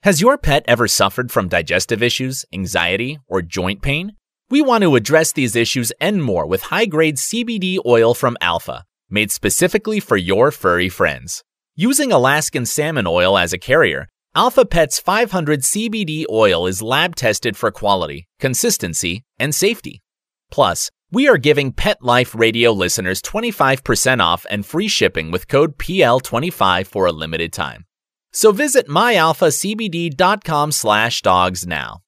Has 0.05 0.21
your 0.21 0.37
pet 0.37 0.65
ever 0.67 0.89
suffered 0.89 1.31
from 1.31 1.47
digestive 1.47 2.03
issues, 2.03 2.45
anxiety, 2.53 3.21
or 3.29 3.41
joint 3.41 3.83
pain? 3.83 4.17
We 4.51 4.61
want 4.61 4.83
to 4.83 4.97
address 4.97 5.31
these 5.31 5.55
issues 5.55 5.93
and 6.01 6.25
more 6.25 6.45
with 6.45 6.63
high 6.75 6.87
grade 6.87 7.19
CBD 7.19 7.79
oil 7.87 8.13
from 8.13 8.37
Alpha, 8.41 8.83
made 9.09 9.31
specifically 9.31 10.01
for 10.01 10.17
your 10.17 10.51
furry 10.51 10.89
friends. 10.89 11.45
Using 11.77 12.11
Alaskan 12.11 12.67
salmon 12.67 13.07
oil 13.07 13.39
as 13.39 13.53
a 13.53 13.59
carrier, 13.59 14.09
Alpha 14.35 14.65
Pet's 14.65 14.99
500 14.99 15.61
CBD 15.61 16.25
oil 16.29 16.67
is 16.67 16.83
lab 16.83 17.15
tested 17.15 17.57
for 17.57 17.71
quality, 17.71 18.27
consistency, 18.41 19.23
and 19.39 19.55
safety. 19.55 20.03
Plus, 20.51 20.91
we 21.13 21.29
are 21.29 21.39
giving 21.39 21.71
Pet 21.71 21.99
Life 22.03 22.35
Radio 22.35 22.73
listeners 22.73 23.23
25% 23.23 24.21
off 24.21 24.47
and 24.51 24.67
free 24.67 24.89
shipping 24.89 25.31
with 25.31 25.47
code 25.47 25.79
PL25 25.79 26.89
for 26.89 27.07
a 27.07 27.13
limited 27.13 27.53
time. 27.53 27.85
So 28.33 28.53
visit 28.53 28.87
myalphacbd.com 28.89 30.73
slash 30.73 31.23
dogs 31.23 31.67
now. 31.67 32.01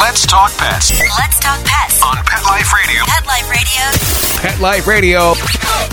Let's 0.00 0.26
talk 0.26 0.50
pets 0.56 0.90
Let's 0.90 1.38
talk 1.38 1.62
pets. 1.64 2.02
on 2.02 2.16
Pet 2.24 2.42
Life 2.44 2.72
Radio. 2.72 3.04
Pet 3.06 3.26
Life 4.60 4.86
Radio. 4.88 5.34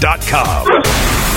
PetLifeRadio.com. 0.02 1.35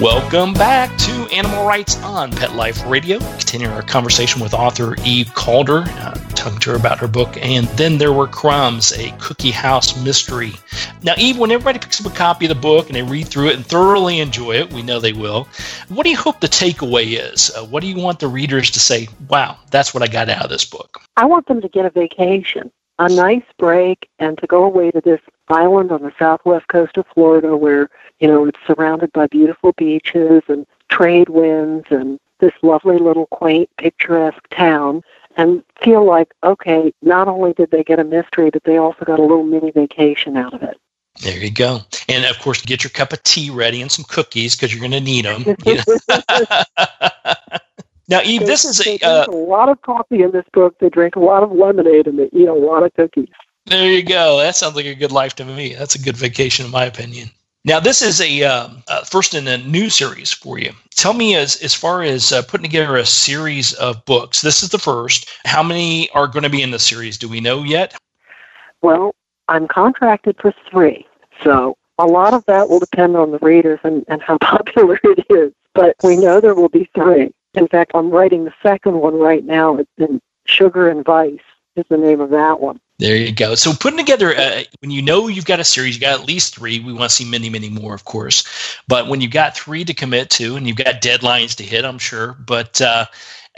Welcome 0.00 0.52
back 0.52 0.94
to 0.98 1.10
Animal 1.32 1.66
Writes 1.66 1.96
on 2.02 2.30
Pet 2.30 2.52
Life 2.52 2.84
Radio. 2.86 3.18
Continuing 3.18 3.72
our 3.72 3.80
conversation 3.80 4.42
with 4.42 4.52
author 4.52 4.94
Eve 5.06 5.32
Calder, 5.32 5.84
uh, 5.86 6.12
talking 6.34 6.58
to 6.58 6.70
her 6.70 6.76
about 6.76 6.98
her 6.98 7.08
book, 7.08 7.38
and 7.40 7.66
then 7.68 7.96
there 7.96 8.12
were 8.12 8.26
crumbs, 8.26 8.92
a 8.92 9.10
cookie 9.12 9.50
house 9.50 9.98
mystery. 10.04 10.52
Now, 11.02 11.14
Eve, 11.16 11.38
when 11.38 11.50
everybody 11.50 11.78
picks 11.78 12.04
up 12.04 12.12
a 12.12 12.14
copy 12.14 12.44
of 12.44 12.50
the 12.50 12.60
book 12.60 12.88
and 12.88 12.94
they 12.94 13.02
read 13.02 13.28
through 13.28 13.48
it 13.48 13.56
and 13.56 13.64
thoroughly 13.64 14.20
enjoy 14.20 14.56
it, 14.56 14.70
we 14.70 14.82
know 14.82 15.00
they 15.00 15.14
will. 15.14 15.48
What 15.88 16.04
do 16.04 16.10
you 16.10 16.18
hope 16.18 16.40
the 16.40 16.46
takeaway 16.46 17.18
is? 17.18 17.50
Uh, 17.56 17.64
what 17.64 17.80
do 17.80 17.86
you 17.86 17.96
want 17.96 18.20
the 18.20 18.28
readers 18.28 18.70
to 18.72 18.80
say? 18.80 19.08
Wow, 19.30 19.56
that's 19.70 19.94
what 19.94 20.02
I 20.02 20.08
got 20.08 20.28
out 20.28 20.44
of 20.44 20.50
this 20.50 20.66
book. 20.66 21.00
I 21.16 21.24
want 21.24 21.46
them 21.46 21.62
to 21.62 21.68
get 21.70 21.86
a 21.86 21.90
vacation, 21.90 22.70
a 22.98 23.08
nice 23.08 23.46
break, 23.58 24.10
and 24.18 24.36
to 24.38 24.46
go 24.46 24.62
away 24.62 24.90
to 24.90 25.00
this 25.00 25.22
island 25.48 25.90
on 25.90 26.02
the 26.02 26.12
southwest 26.18 26.68
coast 26.68 26.98
of 26.98 27.06
Florida 27.14 27.56
where, 27.56 27.88
you 28.20 28.28
know, 28.28 28.46
it's 28.46 28.58
surrounded 28.66 29.12
by 29.12 29.26
beautiful 29.26 29.72
beaches 29.72 30.42
and 30.48 30.66
trade 30.88 31.28
winds 31.28 31.86
and 31.90 32.18
this 32.40 32.52
lovely 32.62 32.98
little 32.98 33.26
quaint, 33.26 33.68
picturesque 33.78 34.46
town 34.50 35.02
and 35.36 35.62
feel 35.82 36.04
like, 36.04 36.32
okay, 36.42 36.92
not 37.02 37.28
only 37.28 37.52
did 37.52 37.70
they 37.70 37.84
get 37.84 37.98
a 37.98 38.04
mystery, 38.04 38.50
but 38.50 38.64
they 38.64 38.78
also 38.78 39.04
got 39.04 39.18
a 39.18 39.22
little 39.22 39.44
mini 39.44 39.70
vacation 39.70 40.36
out 40.36 40.54
of 40.54 40.62
it. 40.62 40.78
There 41.22 41.38
you 41.38 41.50
go. 41.50 41.80
And 42.08 42.24
of 42.24 42.38
course, 42.40 42.62
get 42.62 42.84
your 42.84 42.90
cup 42.90 43.12
of 43.12 43.22
tea 43.22 43.50
ready 43.50 43.80
and 43.80 43.90
some 43.90 44.04
cookies 44.08 44.54
because 44.54 44.72
you're 44.72 44.80
going 44.80 44.92
to 44.92 45.00
need 45.00 45.24
them. 45.24 45.44
now, 48.08 48.20
Eve, 48.22 48.46
this 48.46 48.64
is 48.64 48.78
they 48.78 48.96
a. 48.96 48.98
drink 48.98 49.02
Uh, 49.02 49.26
a 49.28 49.30
lot 49.30 49.68
of 49.68 49.80
coffee 49.82 50.22
in 50.22 50.30
this 50.32 50.44
book. 50.52 50.78
They 50.78 50.90
drink 50.90 51.16
a 51.16 51.20
lot 51.20 51.42
of 51.42 51.52
lemonade 51.52 52.06
and 52.06 52.18
they 52.18 52.28
eat 52.32 52.48
a 52.48 52.54
lot 52.54 52.82
of 52.82 52.92
cookies. 52.94 53.28
There 53.66 53.90
you 53.90 54.02
go. 54.02 54.38
That 54.38 54.56
sounds 54.56 54.76
like 54.76 54.86
a 54.86 54.94
good 54.94 55.12
life 55.12 55.34
to 55.36 55.44
me. 55.44 55.74
That's 55.74 55.94
a 55.94 55.98
good 55.98 56.16
vacation, 56.16 56.66
in 56.66 56.72
my 56.72 56.84
opinion. 56.84 57.30
Now, 57.66 57.80
this 57.80 58.00
is 58.00 58.20
a 58.20 58.44
um, 58.44 58.84
uh, 58.86 59.02
first 59.02 59.34
in 59.34 59.48
a 59.48 59.58
new 59.58 59.90
series 59.90 60.32
for 60.32 60.56
you. 60.56 60.72
Tell 60.94 61.12
me, 61.12 61.34
as 61.34 61.60
as 61.62 61.74
far 61.74 62.04
as 62.04 62.30
uh, 62.32 62.42
putting 62.42 62.62
together 62.62 62.96
a 62.96 63.04
series 63.04 63.72
of 63.74 64.04
books, 64.04 64.40
this 64.40 64.62
is 64.62 64.68
the 64.68 64.78
first. 64.78 65.28
How 65.44 65.64
many 65.64 66.08
are 66.10 66.28
going 66.28 66.44
to 66.44 66.48
be 66.48 66.62
in 66.62 66.70
the 66.70 66.78
series? 66.78 67.18
Do 67.18 67.28
we 67.28 67.40
know 67.40 67.64
yet? 67.64 67.92
Well, 68.82 69.16
I'm 69.48 69.66
contracted 69.66 70.36
for 70.40 70.54
three, 70.70 71.08
so 71.42 71.76
a 71.98 72.06
lot 72.06 72.34
of 72.34 72.44
that 72.46 72.68
will 72.68 72.78
depend 72.78 73.16
on 73.16 73.32
the 73.32 73.38
readers 73.40 73.80
and, 73.82 74.04
and 74.06 74.22
how 74.22 74.38
popular 74.40 75.00
it 75.02 75.26
is. 75.28 75.52
But 75.74 75.96
we 76.04 76.16
know 76.16 76.40
there 76.40 76.54
will 76.54 76.68
be 76.68 76.88
three. 76.94 77.34
In 77.54 77.66
fact, 77.66 77.90
I'm 77.94 78.10
writing 78.10 78.44
the 78.44 78.54
second 78.62 79.00
one 79.00 79.18
right 79.18 79.44
now. 79.44 79.76
It's 79.76 79.90
in 79.98 80.20
Sugar 80.44 80.88
and 80.88 81.04
Vice 81.04 81.40
is 81.74 81.84
the 81.88 81.98
name 81.98 82.20
of 82.20 82.30
that 82.30 82.60
one. 82.60 82.78
There 82.98 83.16
you 83.16 83.32
go. 83.32 83.54
So 83.54 83.74
putting 83.74 83.98
together, 83.98 84.34
uh, 84.34 84.62
when 84.80 84.90
you 84.90 85.02
know 85.02 85.28
you've 85.28 85.44
got 85.44 85.60
a 85.60 85.64
series, 85.64 85.94
you 85.94 86.00
got 86.00 86.18
at 86.18 86.26
least 86.26 86.56
three. 86.56 86.80
We 86.80 86.94
want 86.94 87.10
to 87.10 87.14
see 87.14 87.28
many, 87.28 87.50
many 87.50 87.68
more, 87.68 87.94
of 87.94 88.06
course. 88.06 88.44
But 88.88 89.06
when 89.06 89.20
you've 89.20 89.32
got 89.32 89.54
three 89.54 89.84
to 89.84 89.92
commit 89.92 90.30
to, 90.30 90.56
and 90.56 90.66
you've 90.66 90.78
got 90.78 91.02
deadlines 91.02 91.54
to 91.56 91.62
hit, 91.62 91.84
I'm 91.84 91.98
sure. 91.98 92.32
But 92.32 92.80
uh, 92.80 93.04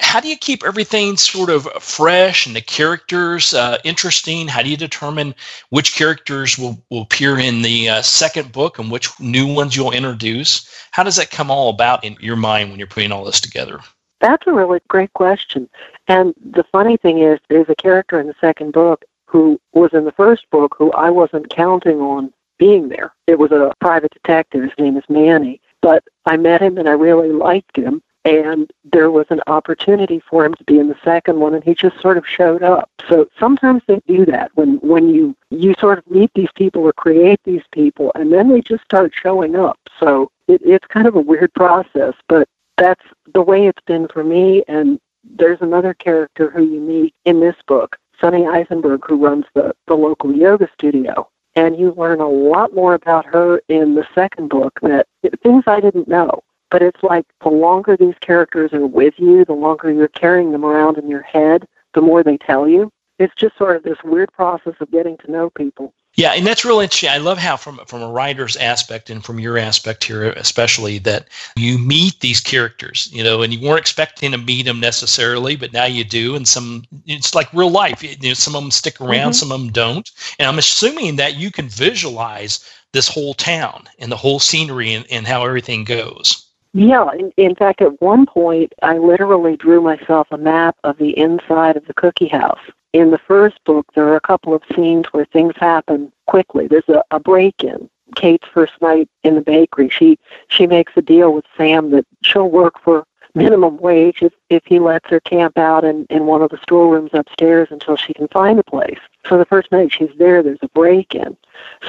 how 0.01 0.19
do 0.19 0.27
you 0.29 0.37
keep 0.37 0.65
everything 0.65 1.17
sort 1.17 1.51
of 1.51 1.69
fresh 1.81 2.47
and 2.47 2.57
the 2.57 2.61
characters 2.61 3.55
uh, 3.55 3.79
interesting? 3.85 4.49
How 4.49 4.63
do 4.63 4.71
you 4.71 4.77
determine 4.77 5.37
which 5.71 5.95
characters 5.95 6.59
will, 6.59 6.85
will 6.91 7.03
appear 7.03 7.39
in 7.39 7.63
the 7.63 7.89
uh, 7.89 8.03
second 8.03 8.51
book 8.51 8.81
and 8.81 8.91
which 8.91 9.09
new 9.21 9.47
ones 9.53 9.77
you'll 9.77 9.93
introduce? 9.93 10.69
How 10.91 11.05
does 11.05 11.17
that 11.17 11.31
come 11.31 11.49
all 11.49 11.69
about 11.69 12.03
in 12.03 12.17
your 12.21 12.37
mind 12.37 12.71
when 12.71 12.79
you're 12.81 12.89
putting 12.89 13.13
all 13.13 13.25
this 13.25 13.41
together? 13.41 13.79
That's 14.21 14.49
a 14.49 14.53
really 14.53 14.81
great 14.89 15.13
question. 15.13 15.69
And 16.09 16.35
the 16.45 16.65
funny 16.65 16.97
thing 16.97 17.21
is, 17.21 17.39
there's 17.49 17.69
a 17.69 17.77
character 17.77 18.19
in 18.19 18.27
the 18.27 18.35
second 18.41 18.73
book 18.73 19.05
who 19.29 19.61
was 19.75 19.93
in 19.93 20.05
the 20.05 20.13
first 20.13 20.49
book 20.51 20.75
who 20.79 20.91
I 20.93 21.11
wasn't 21.11 21.51
counting 21.51 22.01
on 22.01 22.33
being 22.59 22.89
there. 22.89 23.15
It 23.27 23.39
was 23.39 23.53
a 23.53 23.75
private 23.81 24.13
detective. 24.13 24.65
His 24.65 24.79
name 24.79 24.97
is 24.97 25.05
Manny. 25.09 25.61
But 25.83 26.03
I 26.25 26.37
met 26.37 26.63
him 26.63 26.79
and 26.79 26.89
I 26.89 26.93
really 26.93 27.31
liked 27.31 27.77
him. 27.77 28.03
And 28.25 28.71
there 28.85 29.11
was 29.11 29.27
an 29.31 29.41
opportunity 29.47 30.21
for 30.29 30.45
him 30.45 30.55
to 30.55 30.65
be 30.65 30.79
in 30.79 30.89
the 30.89 30.99
second 31.05 31.39
one, 31.41 31.55
and 31.55 31.65
he 31.65 31.75
just 31.75 32.01
sort 32.01 32.19
of 32.19 32.27
showed 32.27 32.63
up. 32.63 32.91
So 33.09 33.29
sometimes 33.39 33.83
they 33.87 34.01
do 34.07 34.27
that 34.27 34.51
when 34.55 34.77
when 34.79 35.09
you 35.09 35.37
you 35.51 35.75
sort 35.79 35.99
of 35.99 36.11
meet 36.11 36.31
these 36.35 36.53
people 36.55 36.83
or 36.83 36.93
create 36.93 37.41
these 37.45 37.63
people, 37.73 38.13
and 38.17 38.31
then 38.33 38.51
they 38.51 38.61
just 38.61 38.85
start 38.85 39.15
showing 39.15 39.57
up. 39.57 39.79
So 39.99 40.31
it, 40.47 40.61
it's 40.65 40.87
kind 40.89 41.07
of 41.07 41.15
a 41.15 41.21
weird 41.21 41.55
process, 41.55 42.15
but 42.29 42.49
that's 42.77 43.05
the 43.33 43.41
way 43.41 43.67
it's 43.67 43.83
been 43.87 44.09
for 44.09 44.25
me. 44.25 44.63
And 44.69 45.01
there's 45.25 45.63
another 45.63 45.95
character 45.95 46.51
who 46.51 46.65
you 46.65 46.81
meet 46.81 47.15
in 47.25 47.41
this 47.41 47.57
book, 47.67 47.97
Sunny 48.21 48.47
Eisenberg, 48.47 49.05
who 49.07 49.17
runs 49.17 49.45
the, 49.55 49.75
the 49.87 49.95
local 49.95 50.35
yoga 50.35 50.69
studio. 50.75 51.29
And 51.55 51.79
you 51.79 51.93
learn 51.93 52.21
a 52.21 52.29
lot 52.29 52.75
more 52.75 52.95
about 52.95 53.27
her 53.27 53.61
in 53.69 53.95
the 53.95 54.07
second 54.15 54.49
book 54.49 54.79
that 54.83 55.07
things 55.43 55.65
I 55.67 55.81
didn't 55.81 56.07
know. 56.07 56.43
But 56.71 56.83
it's 56.83 57.03
like 57.03 57.27
the 57.43 57.49
longer 57.49 57.97
these 57.97 58.15
characters 58.21 58.73
are 58.73 58.87
with 58.87 59.15
you, 59.19 59.45
the 59.45 59.55
longer 59.55 59.91
you're 59.91 60.09
carrying 60.09 60.53
them 60.53 60.65
around 60.65 60.99
in 60.99 61.09
your 61.09 61.23
head, 61.23 61.67
the 61.95 62.01
more 62.03 62.23
they 62.23 62.37
tell 62.37 62.69
you. 62.69 62.93
It's 63.19 63.35
just 63.35 63.57
sort 63.57 63.75
of 63.75 63.83
this 63.83 63.99
weird 64.05 64.33
process 64.33 64.75
of 64.79 64.91
getting 64.91 65.17
to 65.19 65.31
know 65.31 65.51
people. 65.51 65.95
Yeah, 66.15 66.33
and 66.33 66.45
that's 66.45 66.65
really 66.65 66.85
interesting. 66.85 67.11
I 67.11 67.19
love 67.19 67.39
how, 67.39 67.57
from 67.57 67.79
from 67.87 68.03
a 68.03 68.11
writer's 68.11 68.57
aspect 68.57 69.09
and 69.09 69.25
from 69.25 69.39
your 69.39 69.57
aspect 69.57 70.03
here, 70.03 70.31
especially, 70.33 70.99
that 70.99 71.29
you 71.55 71.79
meet 71.79 72.19
these 72.19 72.41
characters, 72.41 73.09
you 73.13 73.23
know, 73.23 73.43
and 73.43 73.55
you 73.55 73.65
weren't 73.65 73.79
expecting 73.79 74.33
to 74.33 74.39
meet 74.39 74.65
them 74.65 74.81
necessarily, 74.81 75.55
but 75.55 75.73
now 75.73 75.85
you 75.85 76.03
do. 76.03 76.35
And 76.35 76.49
some, 76.49 76.83
it's 77.07 77.37
like 77.37 77.53
real 77.55 77.71
life. 77.71 78.03
You 78.03 78.17
know, 78.21 78.35
some 78.35 78.57
of 78.57 78.63
them 78.63 78.73
stick 78.73 79.01
around, 79.01 79.31
mm-hmm. 79.31 79.33
some 79.33 79.53
of 79.53 79.61
them 79.61 79.71
don't. 79.71 80.11
And 80.41 80.49
I'm 80.49 80.59
assuming 80.59 81.17
that 81.17 81.37
you 81.37 81.53
can 81.53 81.69
visualize 81.69 82.69
this 82.93 83.07
whole 83.07 83.35
town 83.35 83.85
and 84.01 84.11
the 84.11 84.17
whole 84.17 84.41
scenery 84.41 84.95
and, 84.95 85.07
and 85.13 85.25
how 85.25 85.45
everything 85.45 85.85
goes. 85.85 86.47
Yeah, 86.75 87.11
in, 87.13 87.33
in 87.37 87.55
fact, 87.55 87.81
at 87.81 88.01
one 88.03 88.27
point, 88.27 88.73
I 88.83 88.99
literally 88.99 89.57
drew 89.57 89.81
myself 89.81 90.29
a 90.31 90.39
map 90.39 90.77
of 90.85 90.99
the 90.99 91.17
inside 91.17 91.77
of 91.77 91.87
the 91.87 91.95
cookie 91.95 92.29
house. 92.29 92.61
In 92.93 93.11
the 93.11 93.19
first 93.19 93.63
book, 93.65 93.87
there 93.95 94.09
are 94.09 94.17
a 94.17 94.21
couple 94.21 94.55
of 94.55 94.63
scenes 94.75 95.07
where 95.13 95.27
things 95.27 95.55
happen 95.57 96.13
quickly. 96.27 96.67
There's 96.67 96.89
a, 96.89 97.03
a 97.11 97.21
break-in. 97.21 97.91
Kate's 98.15 98.49
first 98.49 98.73
night 98.81 99.09
in 99.23 99.35
the 99.35 99.43
bakery, 99.43 99.91
she 99.91 100.19
she 100.49 100.67
makes 100.67 100.95
a 100.97 101.03
deal 101.03 101.35
with 101.35 101.45
Sam 101.57 101.91
that 101.91 102.07
she'll 102.23 102.51
work 102.51 102.81
for 102.83 103.05
minimum 103.35 103.77
wage 103.77 104.23
if, 104.23 104.33
if 104.49 104.65
he 104.65 104.79
lets 104.79 105.09
her 105.11 105.21
camp 105.21 105.59
out 105.59 105.85
in, 105.85 106.07
in 106.11 106.27
one 106.27 106.43
of 106.43 106.51
the 106.51 106.59
storerooms 106.63 107.11
upstairs 107.13 107.69
until 107.71 107.97
she 107.97 108.15
can 108.15 108.29
find 108.29 108.59
a 108.59 108.65
place. 108.65 108.99
So 109.29 109.37
the 109.37 109.45
first 109.45 109.71
night 109.71 109.93
she's 109.93 110.17
there, 110.19 110.43
there's 110.43 110.59
a 110.63 110.69
break-in. 110.69 111.37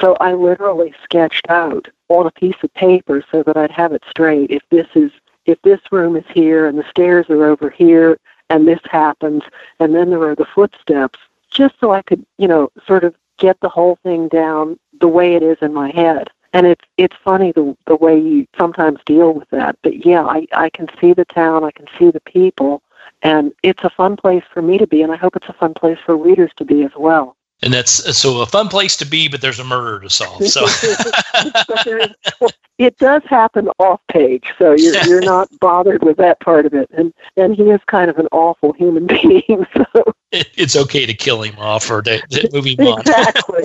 So 0.00 0.14
I 0.20 0.34
literally 0.34 0.94
sketched 1.02 1.48
out 1.48 1.88
on 2.08 2.26
a 2.26 2.30
piece 2.30 2.62
of 2.62 2.72
paper 2.74 3.24
so 3.32 3.42
that 3.44 3.56
I'd 3.56 3.70
have 3.70 3.92
it 3.92 4.04
straight. 4.08 4.50
If 4.50 4.62
this 4.70 4.86
is 4.94 5.10
if 5.46 5.60
this 5.62 5.80
room 5.90 6.16
is 6.16 6.24
here 6.32 6.66
and 6.66 6.78
the 6.78 6.88
stairs 6.90 7.26
are 7.30 7.46
over 7.46 7.70
here 7.70 8.18
and 8.50 8.68
this 8.68 8.80
happens 8.84 9.42
and 9.78 9.94
then 9.94 10.10
there 10.10 10.22
are 10.28 10.34
the 10.34 10.44
footsteps, 10.44 11.18
just 11.50 11.74
so 11.80 11.92
I 11.92 12.02
could, 12.02 12.24
you 12.36 12.48
know, 12.48 12.70
sort 12.86 13.04
of 13.04 13.14
get 13.38 13.58
the 13.60 13.68
whole 13.68 13.96
thing 14.02 14.28
down 14.28 14.78
the 15.00 15.08
way 15.08 15.34
it 15.34 15.42
is 15.42 15.56
in 15.62 15.72
my 15.72 15.90
head. 15.90 16.28
And 16.52 16.66
it's 16.66 16.84
it's 16.98 17.16
funny 17.24 17.52
the 17.52 17.76
the 17.86 17.96
way 17.96 18.18
you 18.18 18.46
sometimes 18.58 18.98
deal 19.06 19.32
with 19.32 19.48
that. 19.50 19.76
But 19.82 20.04
yeah, 20.04 20.24
I, 20.24 20.46
I 20.52 20.68
can 20.70 20.88
see 21.00 21.12
the 21.12 21.24
town, 21.24 21.64
I 21.64 21.70
can 21.70 21.86
see 21.96 22.10
the 22.10 22.20
people, 22.20 22.82
and 23.22 23.52
it's 23.62 23.84
a 23.84 23.90
fun 23.90 24.16
place 24.16 24.44
for 24.52 24.60
me 24.60 24.76
to 24.78 24.86
be 24.86 25.02
and 25.02 25.12
I 25.12 25.16
hope 25.16 25.36
it's 25.36 25.48
a 25.48 25.54
fun 25.54 25.74
place 25.74 25.98
for 26.04 26.16
readers 26.16 26.50
to 26.56 26.64
be 26.64 26.82
as 26.82 26.92
well. 26.96 27.36
And 27.62 27.74
that's 27.74 28.16
so 28.16 28.40
a 28.40 28.46
fun 28.46 28.68
place 28.68 28.96
to 28.98 29.04
be, 29.04 29.28
but 29.28 29.42
there's 29.42 29.58
a 29.58 29.64
murder 29.64 30.00
to 30.00 30.08
solve. 30.10 30.46
So 30.46 30.66
But 31.68 31.84
there 31.84 31.98
is- 31.98 32.14
well, 32.40 32.50
it 32.78 32.96
does 32.96 33.22
happen 33.26 33.68
off 33.78 34.00
page, 34.10 34.46
so 34.58 34.72
you're 34.72 34.96
you're 35.06 35.20
not 35.20 35.48
bothered 35.60 36.02
with 36.02 36.16
that 36.16 36.40
part 36.40 36.64
of 36.64 36.72
it. 36.72 36.88
And 36.92 37.12
and 37.36 37.54
he 37.54 37.64
is 37.64 37.80
kind 37.86 38.10
of 38.10 38.18
an 38.18 38.28
awful 38.32 38.72
human 38.72 39.06
being, 39.08 39.66
so 39.76 40.14
it, 40.32 40.48
it's 40.56 40.76
okay 40.76 41.04
to 41.04 41.12
kill 41.14 41.42
him 41.42 41.58
off 41.58 41.90
or 41.90 42.00
to, 42.02 42.18
to 42.20 42.48
move 42.52 42.64
him 42.64 42.86
on. 42.86 43.00
exactly. 43.00 43.64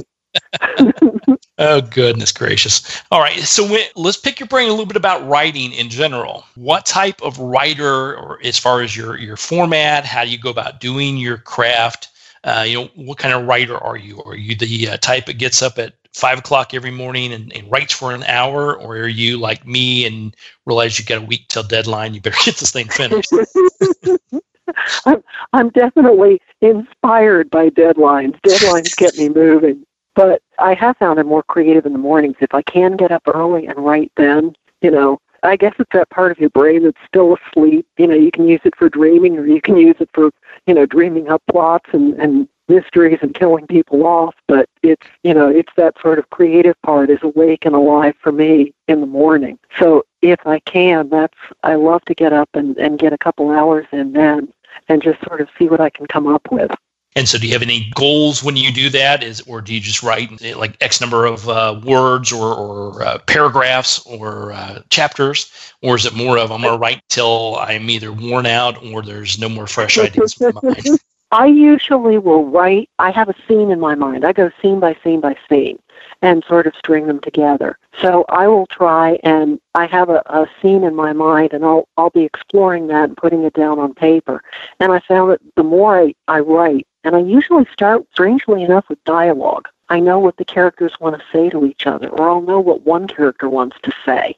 Oh 1.57 1.79
goodness 1.79 2.33
gracious! 2.33 3.01
All 3.09 3.21
right, 3.21 3.39
so 3.39 3.63
when, 3.63 3.85
let's 3.95 4.17
pick 4.17 4.41
your 4.41 4.47
brain 4.47 4.67
a 4.67 4.71
little 4.71 4.85
bit 4.85 4.97
about 4.97 5.25
writing 5.25 5.71
in 5.71 5.89
general. 5.89 6.43
What 6.55 6.85
type 6.85 7.21
of 7.21 7.39
writer, 7.39 8.17
or 8.17 8.39
as 8.43 8.59
far 8.59 8.81
as 8.81 8.97
your 8.97 9.17
your 9.17 9.37
format, 9.37 10.03
how 10.03 10.25
do 10.25 10.31
you 10.31 10.37
go 10.37 10.49
about 10.49 10.81
doing 10.81 11.15
your 11.15 11.37
craft? 11.37 12.09
Uh, 12.45 12.63
you 12.65 12.75
know, 12.75 12.89
what 12.93 13.17
kind 13.17 13.33
of 13.33 13.47
writer 13.47 13.75
are 13.77 13.97
you? 13.97 14.21
Are 14.23 14.35
you 14.35 14.55
the 14.55 14.89
uh, 14.89 14.97
type 14.97 15.25
that 15.25 15.39
gets 15.39 15.63
up 15.63 15.79
at 15.79 15.95
five 16.13 16.37
o'clock 16.37 16.75
every 16.75 16.91
morning 16.91 17.33
and, 17.33 17.51
and 17.53 17.69
writes 17.71 17.93
for 17.93 18.13
an 18.13 18.23
hour, 18.23 18.79
or 18.79 18.97
are 18.97 19.07
you 19.07 19.37
like 19.37 19.65
me 19.65 20.05
and 20.05 20.35
realize 20.67 20.99
you 20.99 21.05
got 21.05 21.23
a 21.23 21.25
week 21.25 21.47
till 21.47 21.63
deadline? 21.63 22.13
You 22.13 22.21
better 22.21 22.37
get 22.45 22.57
this 22.57 22.71
thing 22.71 22.87
finished. 22.87 23.33
I'm 25.05 25.23
I'm 25.53 25.69
definitely 25.69 26.39
inspired 26.61 27.49
by 27.49 27.69
deadlines. 27.71 28.39
Deadlines 28.41 28.95
get 28.95 29.17
me 29.17 29.29
moving. 29.29 29.83
But 30.15 30.41
I 30.59 30.75
have 30.75 30.97
found 30.97 31.19
I'm 31.19 31.27
more 31.27 31.43
creative 31.43 31.85
in 31.85 31.93
the 31.93 31.99
mornings. 31.99 32.37
If 32.39 32.53
I 32.53 32.61
can 32.61 32.95
get 32.95 33.11
up 33.11 33.23
early 33.27 33.65
and 33.67 33.77
write 33.77 34.11
then, 34.15 34.55
you 34.81 34.91
know, 34.91 35.19
I 35.43 35.55
guess 35.55 35.73
it's 35.77 35.91
that 35.93 36.09
part 36.09 36.31
of 36.31 36.39
your 36.39 36.49
brain 36.51 36.83
that's 36.83 36.97
still 37.07 37.35
asleep. 37.35 37.87
You 37.97 38.07
know, 38.07 38.15
you 38.15 38.31
can 38.31 38.47
use 38.47 38.61
it 38.65 38.75
for 38.75 38.89
dreaming, 38.89 39.37
or 39.37 39.45
you 39.45 39.61
can 39.61 39.77
use 39.77 39.97
it 39.99 40.09
for 40.13 40.31
you 40.67 40.73
know 40.73 40.85
dreaming 40.85 41.29
up 41.29 41.41
plots 41.51 41.89
and 41.93 42.13
and 42.15 42.47
mysteries 42.67 43.19
and 43.21 43.35
killing 43.35 43.67
people 43.67 44.05
off. 44.05 44.35
But 44.47 44.69
it's 44.83 45.05
you 45.23 45.33
know 45.33 45.49
it's 45.49 45.71
that 45.77 45.95
sort 46.01 46.19
of 46.19 46.29
creative 46.29 46.79
part 46.81 47.09
is 47.09 47.19
awake 47.21 47.65
and 47.65 47.75
alive 47.75 48.15
for 48.21 48.31
me 48.31 48.73
in 48.87 49.01
the 49.01 49.07
morning. 49.07 49.59
So 49.79 50.05
if 50.21 50.45
I 50.45 50.59
can, 50.59 51.09
that's 51.09 51.37
I 51.63 51.75
love 51.75 52.03
to 52.05 52.15
get 52.15 52.33
up 52.33 52.49
and 52.53 52.77
and 52.77 52.99
get 52.99 53.13
a 53.13 53.17
couple 53.17 53.49
hours 53.51 53.85
in 53.91 54.13
then 54.13 54.51
and 54.89 55.01
just 55.01 55.21
sort 55.23 55.41
of 55.41 55.49
see 55.57 55.67
what 55.67 55.81
I 55.81 55.89
can 55.89 56.05
come 56.07 56.27
up 56.27 56.51
with. 56.51 56.71
And 57.17 57.29
so, 57.29 57.37
do 57.37 57.47
you 57.47 57.53
have 57.53 57.61
any 57.61 57.89
goals 57.95 58.43
when 58.43 58.57
you 58.57 58.73
do 58.73 58.89
that? 58.89 59.23
Is 59.23 59.41
or 59.41 59.61
do 59.61 59.73
you 59.73 59.79
just 59.79 60.03
write 60.03 60.41
like 60.57 60.75
X 60.81 60.99
number 60.99 61.25
of 61.25 61.47
uh, 61.47 61.79
words 61.83 62.33
or, 62.33 62.53
or 62.53 63.03
uh, 63.03 63.19
paragraphs 63.19 64.05
or 64.05 64.51
uh, 64.51 64.81
chapters, 64.89 65.49
or 65.81 65.95
is 65.95 66.05
it 66.05 66.13
more 66.13 66.37
of 66.37 66.51
I'm 66.51 66.61
going 66.61 66.73
to 66.73 66.79
write 66.79 67.01
till 67.07 67.55
I'm 67.55 67.89
either 67.89 68.11
worn 68.11 68.45
out 68.45 68.83
or 68.83 69.01
there's 69.01 69.39
no 69.39 69.47
more 69.47 69.65
fresh 69.65 69.97
ideas 69.97 70.35
in 70.41 70.53
my 70.55 70.61
mind? 70.61 70.99
I 71.31 71.47
usually 71.47 72.17
will 72.17 72.45
write. 72.45 72.89
I 72.99 73.11
have 73.11 73.29
a 73.29 73.35
scene 73.47 73.71
in 73.71 73.79
my 73.79 73.95
mind. 73.95 74.25
I 74.25 74.31
go 74.31 74.51
scene 74.61 74.79
by 74.79 74.95
scene 75.03 75.21
by 75.21 75.35
scene 75.49 75.79
and 76.21 76.43
sort 76.45 76.67
of 76.67 76.75
string 76.75 77.07
them 77.07 77.19
together. 77.19 77.77
So 78.01 78.25
I 78.29 78.47
will 78.47 78.67
try 78.67 79.19
and 79.23 79.59
I 79.73 79.85
have 79.85 80.09
a, 80.09 80.21
a 80.25 80.47
scene 80.61 80.83
in 80.83 80.95
my 80.95 81.13
mind 81.13 81.53
and 81.53 81.63
I'll 81.63 81.87
I'll 81.97 82.09
be 82.09 82.23
exploring 82.23 82.87
that 82.87 83.09
and 83.09 83.17
putting 83.17 83.43
it 83.43 83.53
down 83.53 83.79
on 83.79 83.93
paper. 83.93 84.43
And 84.79 84.91
I 84.91 84.99
found 84.99 85.31
that 85.31 85.41
the 85.55 85.63
more 85.63 85.99
I, 85.99 86.15
I 86.27 86.39
write, 86.39 86.87
and 87.03 87.15
I 87.15 87.19
usually 87.19 87.65
start 87.71 88.05
strangely 88.11 88.63
enough 88.63 88.89
with 88.89 89.03
dialogue. 89.03 89.67
I 89.89 89.99
know 89.99 90.17
what 90.19 90.37
the 90.37 90.45
characters 90.45 90.99
want 90.99 91.15
to 91.15 91.25
say 91.31 91.49
to 91.51 91.65
each 91.65 91.85
other, 91.85 92.09
or 92.09 92.27
I'll 92.29 92.41
know 92.41 92.59
what 92.59 92.81
one 92.81 93.07
character 93.07 93.47
wants 93.47 93.77
to 93.83 93.91
say. 94.03 94.35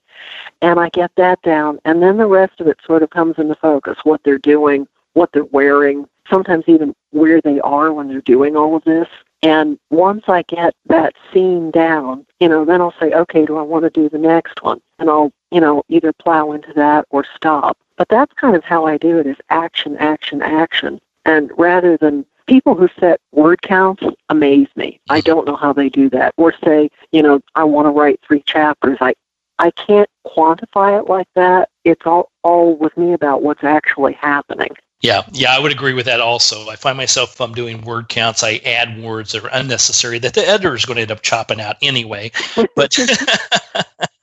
And 0.61 0.79
I 0.79 0.89
get 0.89 1.11
that 1.15 1.41
down, 1.41 1.79
and 1.85 2.03
then 2.03 2.17
the 2.17 2.25
rest 2.25 2.59
of 2.59 2.67
it 2.67 2.79
sort 2.85 3.03
of 3.03 3.11
comes 3.11 3.37
into 3.37 3.55
focus 3.55 3.97
what 4.03 4.21
they're 4.23 4.37
doing, 4.39 4.87
what 5.13 5.31
they're 5.31 5.45
wearing, 5.45 6.05
sometimes 6.29 6.65
even 6.67 6.93
where 7.11 7.39
they 7.41 7.59
are 7.61 7.93
when 7.93 8.07
they're 8.09 8.21
doing 8.21 8.57
all 8.57 8.75
of 8.75 8.83
this. 8.83 9.07
And 9.43 9.79
once 9.91 10.23
I 10.27 10.41
get 10.43 10.73
that 10.87 11.13
scene 11.31 11.71
down, 11.71 12.25
you 12.39 12.49
know, 12.49 12.65
then 12.65 12.81
I'll 12.81 12.95
say, 12.99 13.13
okay, 13.13 13.45
do 13.45 13.57
I 13.57 13.61
want 13.61 13.83
to 13.83 13.89
do 13.89 14.09
the 14.09 14.17
next 14.17 14.63
one? 14.63 14.81
And 14.99 15.09
I'll, 15.09 15.31
you 15.51 15.61
know, 15.61 15.83
either 15.89 16.11
plow 16.11 16.51
into 16.53 16.73
that 16.73 17.05
or 17.11 17.25
stop. 17.35 17.77
But 17.97 18.09
that's 18.09 18.33
kind 18.33 18.55
of 18.55 18.63
how 18.63 18.85
I 18.85 18.97
do 18.97 19.19
it 19.19 19.27
is 19.27 19.37
action, 19.49 19.95
action, 19.97 20.41
action. 20.41 20.99
And 21.25 21.51
rather 21.57 21.97
than 21.97 22.25
people 22.47 22.75
who 22.75 22.89
set 22.99 23.21
word 23.31 23.61
counts 23.61 24.03
amaze 24.29 24.69
me. 24.75 24.99
I 25.09 25.21
don't 25.21 25.45
know 25.45 25.55
how 25.55 25.73
they 25.73 25.89
do 25.89 26.09
that. 26.09 26.33
Or 26.37 26.53
say, 26.63 26.89
you 27.11 27.21
know, 27.21 27.41
I 27.55 27.63
want 27.65 27.85
to 27.85 27.91
write 27.91 28.19
three 28.25 28.41
chapters. 28.41 28.97
I 29.01 29.13
I 29.59 29.71
can't 29.71 30.09
quantify 30.25 30.99
it 30.99 31.09
like 31.09 31.27
that. 31.35 31.69
It's 31.83 32.05
all 32.05 32.31
all 32.43 32.75
with 32.75 32.95
me 32.97 33.13
about 33.13 33.43
what's 33.43 33.63
actually 33.63 34.13
happening. 34.13 34.71
Yeah, 35.01 35.21
yeah, 35.31 35.51
I 35.55 35.59
would 35.59 35.71
agree 35.71 35.93
with 35.93 36.07
that 36.07 36.19
also. 36.21 36.69
I 36.69 36.75
find 36.75 36.97
myself 36.97 37.33
if 37.33 37.41
I'm 37.41 37.53
doing 37.53 37.81
word 37.81 38.09
counts, 38.09 38.43
I 38.43 38.59
add 38.65 38.97
words 38.99 39.31
that 39.31 39.43
are 39.43 39.49
unnecessary 39.53 40.17
that 40.19 40.33
the 40.33 40.47
editor 40.47 40.73
is 40.73 40.85
going 40.85 40.95
to 40.95 41.03
end 41.03 41.11
up 41.11 41.21
chopping 41.21 41.61
out 41.61 41.75
anyway. 41.83 42.31
But 42.75 42.97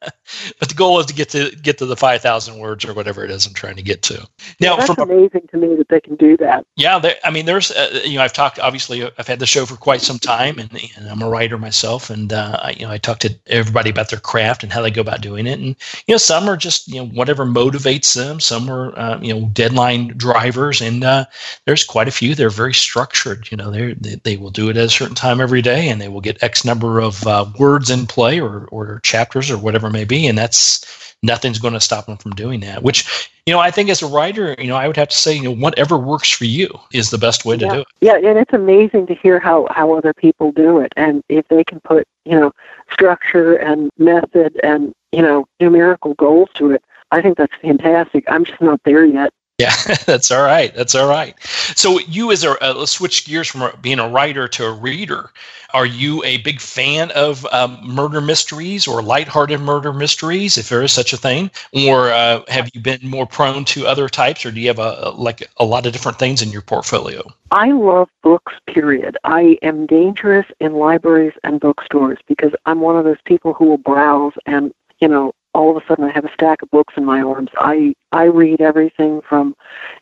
but 0.59 0.69
the 0.69 0.75
goal 0.75 0.99
is 1.01 1.07
to 1.07 1.15
get 1.15 1.29
to 1.31 1.51
get 1.57 1.79
to 1.79 1.87
the 1.87 1.97
five 1.97 2.23
thousand 2.23 2.59
words 2.59 2.85
or 2.85 2.95
whatever 2.95 3.25
it 3.25 3.31
is 3.31 3.47
I'm 3.47 3.55
trying 3.55 3.77
to 3.77 3.83
get 3.83 4.03
to. 4.03 4.15
Now, 4.61 4.73
yeah, 4.73 4.77
that's 4.77 4.95
from, 4.95 5.11
amazing 5.11 5.49
to 5.49 5.57
me 5.57 5.75
that 5.77 5.89
they 5.89 6.01
can 6.01 6.17
do 6.17 6.37
that. 6.39 6.67
Yeah, 6.77 7.01
I 7.25 7.31
mean, 7.31 7.47
there's 7.47 7.71
uh, 7.71 8.03
you 8.05 8.17
know 8.17 8.23
I've 8.23 8.33
talked 8.33 8.59
obviously 8.59 9.05
I've 9.19 9.27
had 9.27 9.39
the 9.39 9.47
show 9.47 9.67
for 9.67 9.77
quite 9.77 10.01
some 10.01 10.19
time 10.19 10.59
and, 10.59 10.71
and 10.97 11.09
I'm 11.09 11.23
a 11.23 11.29
writer 11.29 11.59
myself 11.59 12.11
and 12.11 12.33
uh, 12.33 12.59
I, 12.63 12.71
you 12.71 12.87
know 12.87 12.93
I 12.93 12.99
talk 12.99 13.19
to 13.21 13.35
everybody 13.47 13.91
about 13.91 14.11
their 14.11 14.21
craft 14.21 14.63
and 14.63 14.73
how 14.73 14.83
they 14.83 14.91
go 14.91 15.01
about 15.01 15.21
doing 15.21 15.47
it 15.47 15.59
and 15.59 15.77
you 16.07 16.15
know 16.15 16.19
some 16.19 16.49
are 16.49 16.57
just 16.57 16.89
you 16.89 16.97
know 16.97 17.07
whatever 17.07 17.45
motivates 17.45 18.15
them. 18.15 18.41
Some 18.41 18.71
are 18.71 18.99
uh, 18.99 19.21
you 19.21 19.35
know 19.35 19.47
deadline 19.53 20.09
drivers 20.17 20.81
and 20.81 21.05
uh, 21.05 21.27
there's 21.67 21.85
quite 21.85 22.09
a 22.09 22.13
few. 22.13 22.35
They're 22.35 22.51
very 22.51 22.75
structured. 22.75 23.51
You 23.51 23.57
know 23.57 23.71
they 23.71 23.95
they 23.95 24.37
will 24.37 24.51
do 24.51 24.69
it 24.71 24.77
at 24.77 24.87
a 24.87 24.91
certain 24.91 25.15
time 25.15 25.41
every 25.41 25.63
day 25.63 25.89
and 25.89 26.01
they 26.01 26.09
will 26.09 26.21
get 26.21 26.43
X 26.43 26.65
number 26.65 27.01
of 27.01 27.27
uh, 27.27 27.47
words 27.59 27.91
in 27.91 28.07
play 28.07 28.41
or 28.41 28.67
or 28.67 29.01
chapters 29.01 29.51
or 29.51 29.59
whatever 29.59 29.89
it 29.89 29.93
may 29.93 30.05
be 30.05 30.14
and 30.27 30.39
that's 30.39 31.15
nothing's 31.23 31.59
going 31.59 31.75
to 31.75 31.81
stop 31.81 32.07
them 32.07 32.17
from 32.17 32.33
doing 32.33 32.61
that. 32.61 32.83
Which 32.83 33.31
you 33.47 33.53
know, 33.53 33.61
I 33.61 33.71
think 33.71 33.91
as 33.91 34.03
a 34.03 34.07
writer, 34.07 34.55
you 34.59 34.69
know, 34.69 34.77
I 34.77 34.87
would 34.87 34.97
have 34.97 35.09
to 35.09 35.17
say, 35.17 35.35
you 35.35 35.43
know, 35.43 35.55
whatever 35.55 35.99
works 35.99 36.31
for 36.31 36.45
you 36.45 36.69
is 36.93 37.11
the 37.11 37.19
best 37.19 37.45
way 37.45 37.57
to 37.57 37.65
yeah. 37.65 37.73
do 37.73 37.81
it. 37.81 37.87
Yeah, 38.01 38.17
and 38.17 38.39
it's 38.39 38.53
amazing 38.53 39.07
to 39.09 39.15
hear 39.15 39.39
how 39.39 39.67
how 39.71 39.93
other 39.93 40.15
people 40.15 40.53
do 40.53 40.79
it, 40.79 40.93
and 40.97 41.23
if 41.29 41.47
they 41.49 41.65
can 41.65 41.81
put 41.81 42.07
you 42.25 42.39
know 42.39 42.53
structure 42.93 43.57
and 43.57 43.91
method 43.99 44.59
and 44.63 44.95
you 45.13 45.23
know 45.23 45.47
numerical 45.61 46.15
goals 46.15 46.51
to 46.55 46.71
it. 46.71 46.85
I 47.11 47.23
think 47.23 47.39
that's 47.39 47.55
fantastic. 47.63 48.25
I'm 48.29 48.45
just 48.45 48.61
not 48.61 48.81
there 48.85 49.05
yet. 49.05 49.33
Yeah, 49.59 49.75
that's 50.07 50.33
all 50.33 50.43
right. 50.43 50.75
That's 50.75 50.97
all 50.97 51.09
right. 51.09 51.35
So, 51.77 52.01
you 52.01 52.33
as 52.33 52.43
a 52.43 52.53
uh, 52.65 52.75
let's 52.75 52.91
switch 52.91 53.25
gears 53.25 53.47
from 53.47 53.71
being 53.81 54.01
a 54.01 54.09
writer 54.09 54.49
to 54.49 54.67
a 54.67 54.73
reader. 54.73 55.31
Are 55.73 55.87
you 55.87 56.25
a 56.25 56.39
big 56.39 56.61
fan 56.61 57.13
of 57.13 57.47
um, 57.47 57.79
murder 57.83 58.21
mysteries 58.21 58.89
or 58.89 59.01
lighthearted 59.01 59.61
murder 59.61 59.93
mysteries, 59.93 60.59
if 60.59 60.69
there 60.69 60.83
is 60.83 60.93
such 60.93 61.13
a 61.13 61.17
thing, 61.17 61.53
or 61.73 62.11
uh, 62.11 62.43
have 62.49 62.69
you 62.75 62.81
been 62.81 62.99
more 63.03 63.27
prone 63.27 63.65
to 63.67 63.87
other 63.87 64.09
types, 64.09 64.45
or 64.45 64.51
do 64.51 64.61
you 64.61 64.69
have 64.69 64.81
a 64.81 65.11
like 65.11 65.49
a 65.59 65.65
lot 65.65 65.87
of 65.87 65.93
different 65.93 66.19
things 66.19 66.43
in 66.43 66.51
your 66.51 66.63
portfolio? 66.63 67.23
I 67.53 67.71
love 67.71 68.09
books. 68.23 68.55
Period. 68.67 69.17
I 69.23 69.57
am 69.63 69.87
dangerous 69.87 70.47
in 70.59 70.75
libraries 70.75 71.35
and 71.45 71.61
bookstores 71.61 72.19
because 72.27 72.53
I'm 72.67 72.81
one 72.81 72.97
of 72.97 73.05
those 73.05 73.23
people 73.25 73.55
who 73.55 73.67
will 73.67 73.79
browse 73.79 74.33
and 74.47 74.75
you 75.01 75.07
know 75.07 75.33
all 75.55 75.71
of 75.77 75.83
a 75.83 75.87
sudden 75.87 76.05
I 76.05 76.13
have 76.13 76.25
a 76.25 76.33
stack 76.33 76.63
of 76.63 76.71
books 76.71 76.95
in 76.97 77.05
my 77.05 77.23
arms. 77.23 77.51
I 77.59 77.95
I 78.13 78.25
read 78.25 78.61
everything 78.61 79.23
from, 79.23 79.57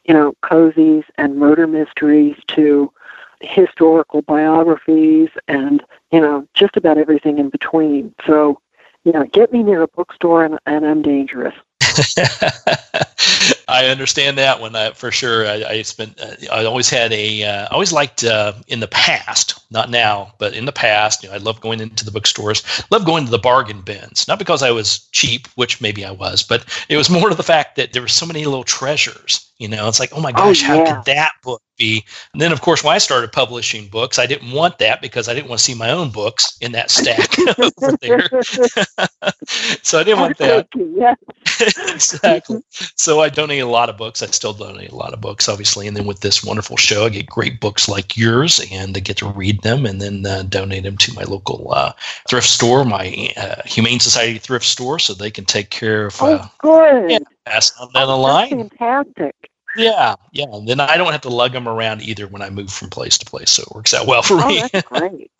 you 0.05 0.15
know, 0.15 0.35
cozies 0.43 1.05
and 1.19 1.37
murder 1.37 1.67
mysteries 1.67 2.37
to 2.49 2.93
historical 3.41 4.23
biographies 4.23 5.29
and 5.49 5.83
you 6.13 6.21
know 6.21 6.47
just 6.55 6.77
about 6.77 6.99
everything 6.99 7.39
in 7.39 7.51
between. 7.51 8.15
So, 8.27 8.61
you 9.05 9.13
know, 9.13 9.25
get 9.25 9.53
me 9.53 9.63
near 9.63 9.83
a 9.83 9.89
bookstore 9.89 10.45
and, 10.45 10.59
and 10.67 10.87
I'm 10.87 11.03
dangerous. 11.03 11.55
I 13.69 13.87
understand 13.87 14.39
that 14.39 14.61
one 14.61 14.75
uh, 14.75 14.93
for 14.93 15.11
sure. 15.11 15.47
I, 15.47 15.65
I 15.65 15.83
spent. 15.83 16.21
Uh, 16.21 16.35
I 16.51 16.65
always 16.65 16.91
had 16.91 17.13
a. 17.13 17.45
Uh, 17.45 17.65
I 17.65 17.69
always 17.69 17.93
liked 17.93 18.25
uh, 18.25 18.55
in 18.69 18.81
the 18.81 18.89
past, 18.89 19.61
not 19.71 19.91
now, 19.91 20.35
but 20.39 20.55
in 20.55 20.65
the 20.65 20.73
past. 20.73 21.23
You 21.23 21.29
know, 21.29 21.35
I 21.35 21.39
love 21.39 21.61
going 21.61 21.81
into 21.81 22.05
the 22.05 22.11
bookstores. 22.11 22.63
Love 22.91 23.05
going 23.05 23.25
to 23.25 23.31
the 23.31 23.39
bargain 23.39 23.81
bins, 23.81 24.27
not 24.29 24.39
because 24.39 24.63
I 24.63 24.71
was 24.71 25.09
cheap, 25.13 25.49
which 25.55 25.81
maybe 25.81 26.05
I 26.05 26.11
was, 26.11 26.43
but 26.43 26.65
it 26.89 26.97
was 26.97 27.11
more 27.11 27.29
to 27.29 27.35
the 27.35 27.43
fact 27.43 27.77
that 27.77 27.93
there 27.93 28.03
were 28.03 28.09
so 28.09 28.27
many 28.27 28.45
little 28.45 28.65
treasures. 28.65 29.49
You 29.63 29.69
know, 29.69 29.87
it's 29.87 30.01
like, 30.01 30.13
oh 30.13 30.21
my 30.21 30.33
gosh, 30.33 30.65
oh, 30.65 30.67
yeah. 30.75 30.85
how 30.85 30.95
could 30.97 31.05
that 31.05 31.35
book 31.45 31.63
be? 31.77 32.05
And 32.33 32.43
then, 32.43 32.51
of 32.51 32.61
course, 32.63 32.83
when 32.83 32.97
I 32.97 32.99
started 32.99 33.31
publishing 33.31 33.87
books, 33.87 34.19
I 34.19 34.27
didn't 34.27 34.51
want 34.51 34.79
that 34.79 35.01
because 35.01 35.29
I 35.29 35.35
didn't 35.35 35.49
want 35.49 35.61
to 35.61 35.65
see 35.65 35.75
my 35.75 35.91
own 35.91 36.11
books 36.11 36.59
in 36.61 36.73
that 36.73 36.91
stack 36.91 37.39
over 37.59 37.97
there. 38.01 38.43
so 39.83 40.01
I 40.01 40.03
didn't 40.03 40.19
want 40.19 40.37
that. 40.39 40.67
Yeah. 40.75 41.15
exactly. 41.95 42.65
So 42.97 43.21
I 43.21 43.29
donate 43.53 43.69
a 43.69 43.71
lot 43.71 43.91
of 43.91 43.99
books. 43.99 44.23
I 44.23 44.27
still 44.27 44.55
donate 44.55 44.91
a 44.91 44.97
lot 44.97 45.13
of 45.13 45.21
books, 45.21 45.49
obviously. 45.49 45.87
And 45.87 45.97
then 45.97 46.07
with 46.07 46.21
this 46.21 46.43
wonderful 46.43 46.79
show, 46.79 47.05
I 47.05 47.11
get 47.11 47.27
great 47.27 47.61
books 47.61 47.89
like 47.89 48.17
yours, 48.17 48.67
and 48.73 48.97
I 48.97 49.01
get 49.01 49.19
to 49.19 49.29
read 49.29 49.61
them 49.63 49.85
and 49.85 50.01
then 50.01 50.25
uh, 50.25 50.45
donate 50.45 50.85
them 50.85 50.97
to 50.99 51.13
my 51.13 51.25
local 51.25 51.73
uh, 51.73 51.93
thrift 52.29 52.49
store, 52.49 52.85
my 52.85 53.33
uh, 53.37 53.63
Humane 53.67 54.01
Society 54.01 54.39
thrift 54.39 54.65
store, 54.65 54.99
so 54.99 55.13
they 55.13 55.31
can 55.31 55.45
take 55.45 55.69
care 55.69 56.07
of. 56.07 56.17
oh, 56.21 56.51
good. 56.59 57.11
Yeah, 57.11 57.19
pass 57.45 57.79
on 57.79 57.93
down 57.93 58.05
oh, 58.05 58.07
the 58.07 58.17
line. 58.17 58.69
Fantastic. 58.71 59.35
Yeah, 59.77 60.17
yeah. 60.33 60.47
And 60.51 60.67
then 60.67 60.81
I 60.81 60.97
don't 60.97 61.13
have 61.13 61.23
to 61.23 61.31
lug 61.31 61.53
them 61.53 61.69
around 61.69 62.03
either 62.03 62.27
when 62.27 62.43
I 62.43 62.51
move 62.51 62.71
from 62.73 62.89
place 62.89 63.19
to 63.19 63.27
place, 63.27 63.51
so 63.51 63.63
it 63.63 63.75
works 63.75 63.93
out 63.93 64.07
well 64.07 64.23
for 64.23 64.41
oh, 64.41 64.49
me. 64.49 64.63
That's 64.73 64.89
great. 64.89 65.31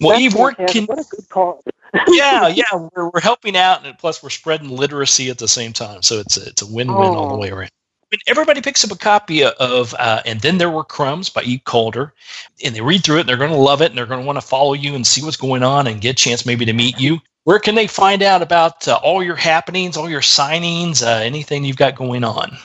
Well, 0.00 0.18
Eve, 0.18 0.34
what 0.34 0.58
a 0.58 0.64
good 0.64 1.28
call. 1.28 1.62
yeah, 2.08 2.48
yeah. 2.48 2.64
We're, 2.72 3.10
we're 3.10 3.20
helping 3.20 3.56
out, 3.56 3.86
and 3.86 3.96
plus 3.98 4.22
we're 4.22 4.30
spreading 4.30 4.68
literacy 4.68 5.30
at 5.30 5.38
the 5.38 5.48
same 5.48 5.72
time, 5.72 6.02
so 6.02 6.18
it's 6.18 6.36
a, 6.36 6.48
it's 6.48 6.62
a 6.62 6.66
win-win 6.66 7.08
oh. 7.08 7.14
all 7.14 7.28
the 7.30 7.38
way 7.38 7.50
around. 7.50 7.70
I 8.02 8.06
mean, 8.10 8.20
everybody 8.26 8.60
picks 8.60 8.84
up 8.84 8.90
a 8.90 8.98
copy 8.98 9.44
of 9.44 9.94
uh, 9.98 10.22
"And 10.26 10.40
Then 10.40 10.58
There 10.58 10.70
Were 10.70 10.84
Crumbs" 10.84 11.30
by 11.30 11.42
Eve 11.42 11.62
Calder, 11.64 12.12
and 12.64 12.74
they 12.74 12.80
read 12.80 13.04
through 13.04 13.18
it. 13.18 13.20
and 13.20 13.28
They're 13.28 13.36
going 13.36 13.50
to 13.50 13.56
love 13.56 13.80
it, 13.80 13.90
and 13.90 13.98
they're 13.98 14.06
going 14.06 14.20
to 14.20 14.26
want 14.26 14.36
to 14.36 14.46
follow 14.46 14.72
you 14.72 14.94
and 14.94 15.06
see 15.06 15.22
what's 15.22 15.36
going 15.36 15.62
on, 15.62 15.86
and 15.86 16.00
get 16.00 16.10
a 16.10 16.14
chance 16.14 16.44
maybe 16.44 16.64
to 16.64 16.72
meet 16.72 16.98
you. 16.98 17.20
Where 17.44 17.58
can 17.58 17.74
they 17.74 17.86
find 17.86 18.22
out 18.22 18.42
about 18.42 18.88
uh, 18.88 18.98
all 19.02 19.22
your 19.22 19.36
happenings, 19.36 19.96
all 19.96 20.10
your 20.10 20.22
signings, 20.22 21.02
uh, 21.02 21.22
anything 21.22 21.64
you've 21.64 21.76
got 21.76 21.94
going 21.94 22.24
on? 22.24 22.56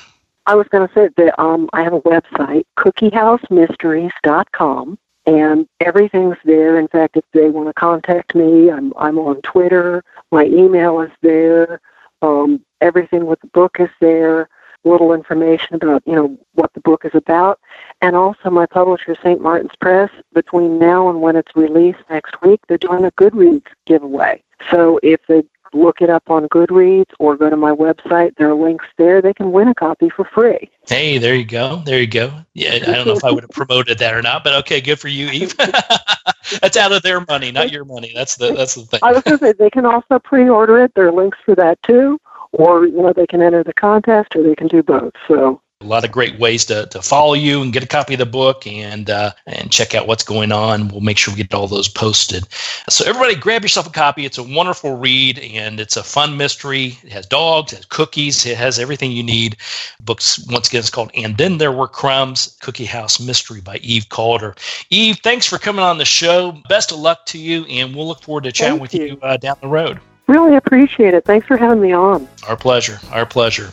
I 0.45 0.55
was 0.55 0.67
going 0.69 0.87
to 0.87 0.93
say 0.93 1.09
that 1.17 1.39
um, 1.39 1.69
I 1.73 1.83
have 1.83 1.93
a 1.93 2.01
website, 2.01 2.65
cookiehousemysteries.com, 2.77 4.97
and 5.29 5.67
everything's 5.79 6.37
there. 6.43 6.79
In 6.79 6.87
fact, 6.87 7.15
if 7.15 7.23
they 7.33 7.49
want 7.49 7.69
to 7.69 7.73
contact 7.73 8.33
me, 8.33 8.71
I'm 8.71 8.93
I'm 8.97 9.19
on 9.19 9.41
Twitter. 9.43 10.03
My 10.31 10.45
email 10.45 11.01
is 11.01 11.11
there. 11.21 11.81
Um, 12.23 12.65
everything 12.81 13.27
with 13.27 13.39
the 13.41 13.47
book 13.47 13.77
is 13.79 13.89
there. 14.01 14.49
Little 14.85 15.13
information 15.13 15.75
about 15.75 16.01
you 16.07 16.15
know 16.15 16.37
what 16.53 16.73
the 16.73 16.79
book 16.79 17.05
is 17.05 17.13
about, 17.13 17.59
and 18.01 18.15
also 18.15 18.49
my 18.49 18.65
publisher, 18.65 19.15
St. 19.15 19.39
Martin's 19.39 19.75
Press. 19.79 20.09
Between 20.33 20.79
now 20.79 21.09
and 21.09 21.21
when 21.21 21.35
it's 21.35 21.55
released 21.55 21.99
next 22.09 22.41
week, 22.41 22.61
they're 22.67 22.77
doing 22.77 23.05
a 23.05 23.11
Goodreads 23.11 23.67
giveaway. 23.85 24.41
So 24.71 24.99
if 25.03 25.19
the 25.27 25.45
look 25.73 26.01
it 26.01 26.09
up 26.09 26.29
on 26.29 26.47
Goodreads 26.49 27.11
or 27.19 27.35
go 27.35 27.49
to 27.49 27.57
my 27.57 27.71
website. 27.71 28.35
There 28.37 28.49
are 28.49 28.55
links 28.55 28.85
there. 28.97 29.21
They 29.21 29.33
can 29.33 29.51
win 29.51 29.67
a 29.67 29.75
copy 29.75 30.09
for 30.09 30.25
free. 30.25 30.69
Hey, 30.87 31.17
there 31.17 31.35
you 31.35 31.45
go. 31.45 31.81
There 31.85 31.99
you 31.99 32.07
go. 32.07 32.33
Yeah, 32.53 32.73
I 32.73 32.79
don't 32.79 33.07
know 33.07 33.13
if 33.13 33.23
I 33.23 33.31
would 33.31 33.43
have 33.43 33.51
promoted 33.51 33.99
that 33.99 34.13
or 34.13 34.21
not, 34.21 34.43
but 34.43 34.53
okay, 34.63 34.81
good 34.81 34.99
for 34.99 35.07
you, 35.07 35.27
Eve. 35.29 35.55
that's 36.61 36.77
out 36.77 36.91
of 36.91 37.03
their 37.03 37.21
money, 37.21 37.51
not 37.51 37.71
your 37.71 37.85
money. 37.85 38.11
That's 38.13 38.35
the 38.35 38.53
that's 38.53 38.75
the 38.75 38.83
thing. 38.83 38.99
I 39.03 39.11
was 39.11 39.23
going 39.23 39.37
to 39.37 39.45
say 39.45 39.53
they 39.53 39.69
can 39.69 39.85
also 39.85 40.19
pre-order 40.19 40.83
it. 40.83 40.93
There 40.95 41.07
are 41.07 41.11
links 41.11 41.37
for 41.45 41.55
that 41.55 41.81
too, 41.83 42.19
or 42.51 42.85
you 42.85 43.01
know 43.01 43.13
they 43.13 43.27
can 43.27 43.41
enter 43.41 43.63
the 43.63 43.73
contest, 43.73 44.35
or 44.35 44.43
they 44.43 44.55
can 44.55 44.67
do 44.67 44.83
both. 44.83 45.13
So 45.27 45.61
a 45.81 45.85
lot 45.85 46.03
of 46.03 46.11
great 46.11 46.37
ways 46.37 46.65
to, 46.65 46.85
to 46.87 47.01
follow 47.01 47.33
you 47.33 47.61
and 47.61 47.71
get 47.71 47.81
a 47.81 47.87
copy 47.87 48.13
of 48.13 48.17
the 48.17 48.25
book 48.25 48.67
and 48.67 49.09
uh, 49.09 49.31
and 49.47 49.71
check 49.71 49.95
out 49.95 50.07
what's 50.07 50.25
going 50.25 50.51
on. 50.51 50.89
We'll 50.89 50.99
make 50.99 51.17
sure 51.17 51.33
we 51.33 51.41
get 51.41 51.53
all 51.53 51.67
those 51.67 51.87
posted. 51.87 52.45
So 52.89 53.05
everybody, 53.07 53.35
grab 53.35 53.61
yourself 53.61 53.87
a 53.87 53.89
copy. 53.89 54.25
It's 54.25 54.37
a 54.37 54.43
wonderful 54.43 54.97
read 54.97 55.39
and 55.39 55.79
it's 55.79 55.95
a 55.95 56.03
fun 56.03 56.35
mystery. 56.35 56.97
It 57.03 57.13
has 57.13 57.25
dogs, 57.25 57.71
it 57.71 57.77
has 57.77 57.85
cookies, 57.85 58.45
it 58.45 58.57
has 58.57 58.77
everything 58.77 59.13
you 59.13 59.23
need. 59.23 59.55
Books 60.01 60.45
once 60.49 60.67
again 60.67 60.79
it's 60.79 60.89
called 60.89 61.11
And 61.15 61.37
Then 61.37 61.59
There 61.59 61.71
Were 61.71 61.87
Crumbs: 61.87 62.57
Cookie 62.59 62.83
House 62.83 63.17
Mystery 63.21 63.61
by 63.61 63.77
Eve 63.77 64.09
Calder. 64.09 64.55
Eve, 64.89 65.19
thanks 65.23 65.45
for 65.45 65.57
coming 65.57 65.85
on 65.85 65.97
the 65.97 66.03
show. 66.03 66.61
Best 66.67 66.91
of 66.91 66.99
luck 66.99 67.25
to 67.27 67.37
you, 67.37 67.63
and 67.65 67.95
we'll 67.95 68.05
look 68.05 68.21
forward 68.21 68.43
to 68.43 68.51
chatting 68.51 68.79
Thank 68.79 68.81
with 68.81 68.93
you. 68.95 69.05
you 69.05 69.19
uh, 69.21 69.37
down 69.37 69.55
the 69.61 69.69
road. 69.69 70.01
really 70.27 70.57
appreciate 70.57 71.13
it. 71.13 71.23
Thanks 71.23 71.47
for 71.47 71.55
having 71.55 71.79
me 71.79 71.93
on. 71.93 72.27
Our 72.49 72.57
pleasure. 72.57 72.99
Our 73.11 73.25
pleasure. 73.25 73.71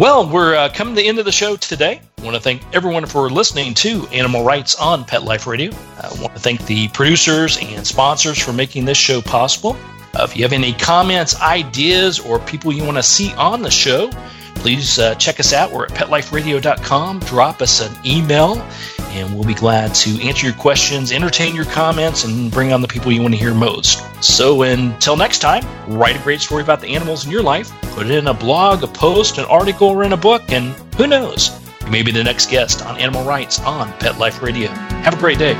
Well, 0.00 0.26
we're 0.26 0.56
uh, 0.56 0.70
coming 0.72 0.94
to 0.94 1.02
the 1.02 1.08
end 1.08 1.18
of 1.18 1.26
the 1.26 1.30
show 1.30 1.56
today. 1.56 2.00
I 2.20 2.22
want 2.22 2.36
to 2.36 2.42
thank 2.42 2.62
everyone 2.74 3.06
for 3.06 3.30
listening 3.30 3.72
to 3.74 4.06
Animal 4.08 4.44
Writes 4.44 4.74
on 4.74 5.06
Pet 5.06 5.22
Life 5.22 5.46
Radio. 5.46 5.72
I 6.02 6.08
want 6.20 6.34
to 6.34 6.38
thank 6.38 6.66
the 6.66 6.88
producers 6.88 7.56
and 7.62 7.86
sponsors 7.86 8.38
for 8.38 8.52
making 8.52 8.84
this 8.84 8.98
show 8.98 9.22
possible. 9.22 9.74
Uh, 10.14 10.24
if 10.28 10.36
you 10.36 10.42
have 10.42 10.52
any 10.52 10.74
comments, 10.74 11.40
ideas, 11.40 12.18
or 12.18 12.38
people 12.40 12.74
you 12.74 12.84
want 12.84 12.98
to 12.98 13.02
see 13.02 13.32
on 13.34 13.62
the 13.62 13.70
show, 13.70 14.10
please 14.56 14.98
uh, 14.98 15.14
check 15.14 15.40
us 15.40 15.54
out. 15.54 15.72
We're 15.72 15.84
at 15.84 15.92
petliferadio.com. 15.92 17.20
Drop 17.20 17.62
us 17.62 17.80
an 17.80 17.96
email, 18.04 18.60
and 18.98 19.34
we'll 19.34 19.48
be 19.48 19.54
glad 19.54 19.94
to 19.94 20.20
answer 20.20 20.46
your 20.46 20.56
questions, 20.56 21.12
entertain 21.12 21.54
your 21.54 21.64
comments, 21.64 22.24
and 22.24 22.50
bring 22.50 22.70
on 22.70 22.82
the 22.82 22.88
people 22.88 23.10
you 23.10 23.22
want 23.22 23.32
to 23.32 23.40
hear 23.40 23.54
most. 23.54 24.04
So 24.22 24.60
until 24.60 25.16
next 25.16 25.38
time, 25.38 25.64
write 25.88 26.16
a 26.16 26.22
great 26.22 26.42
story 26.42 26.62
about 26.62 26.82
the 26.82 26.88
animals 26.88 27.24
in 27.24 27.30
your 27.30 27.42
life, 27.42 27.72
put 27.92 28.08
it 28.08 28.12
in 28.12 28.26
a 28.26 28.34
blog, 28.34 28.82
a 28.82 28.88
post, 28.88 29.38
an 29.38 29.46
article, 29.46 29.88
or 29.88 30.04
in 30.04 30.12
a 30.12 30.18
book, 30.18 30.42
and 30.50 30.74
who 30.96 31.06
knows? 31.06 31.59
You 31.90 31.94
may 31.94 32.02
be 32.04 32.12
the 32.12 32.22
next 32.22 32.50
guest 32.50 32.86
on 32.86 32.96
Animal 32.98 33.24
Writes 33.24 33.58
on 33.62 33.92
Pet 33.94 34.16
Life 34.16 34.42
Radio. 34.42 34.68
Have 34.68 35.14
a 35.14 35.16
great 35.16 35.38
day. 35.38 35.56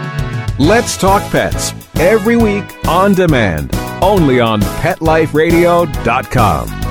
Let's 0.61 0.97
Talk 0.97 1.29
Pets 1.33 1.75
every 1.97 2.37
week 2.37 2.87
on 2.87 3.15
demand, 3.15 3.75
only 4.01 4.39
on 4.39 4.61
PetLifeRadio.com. 4.61 6.90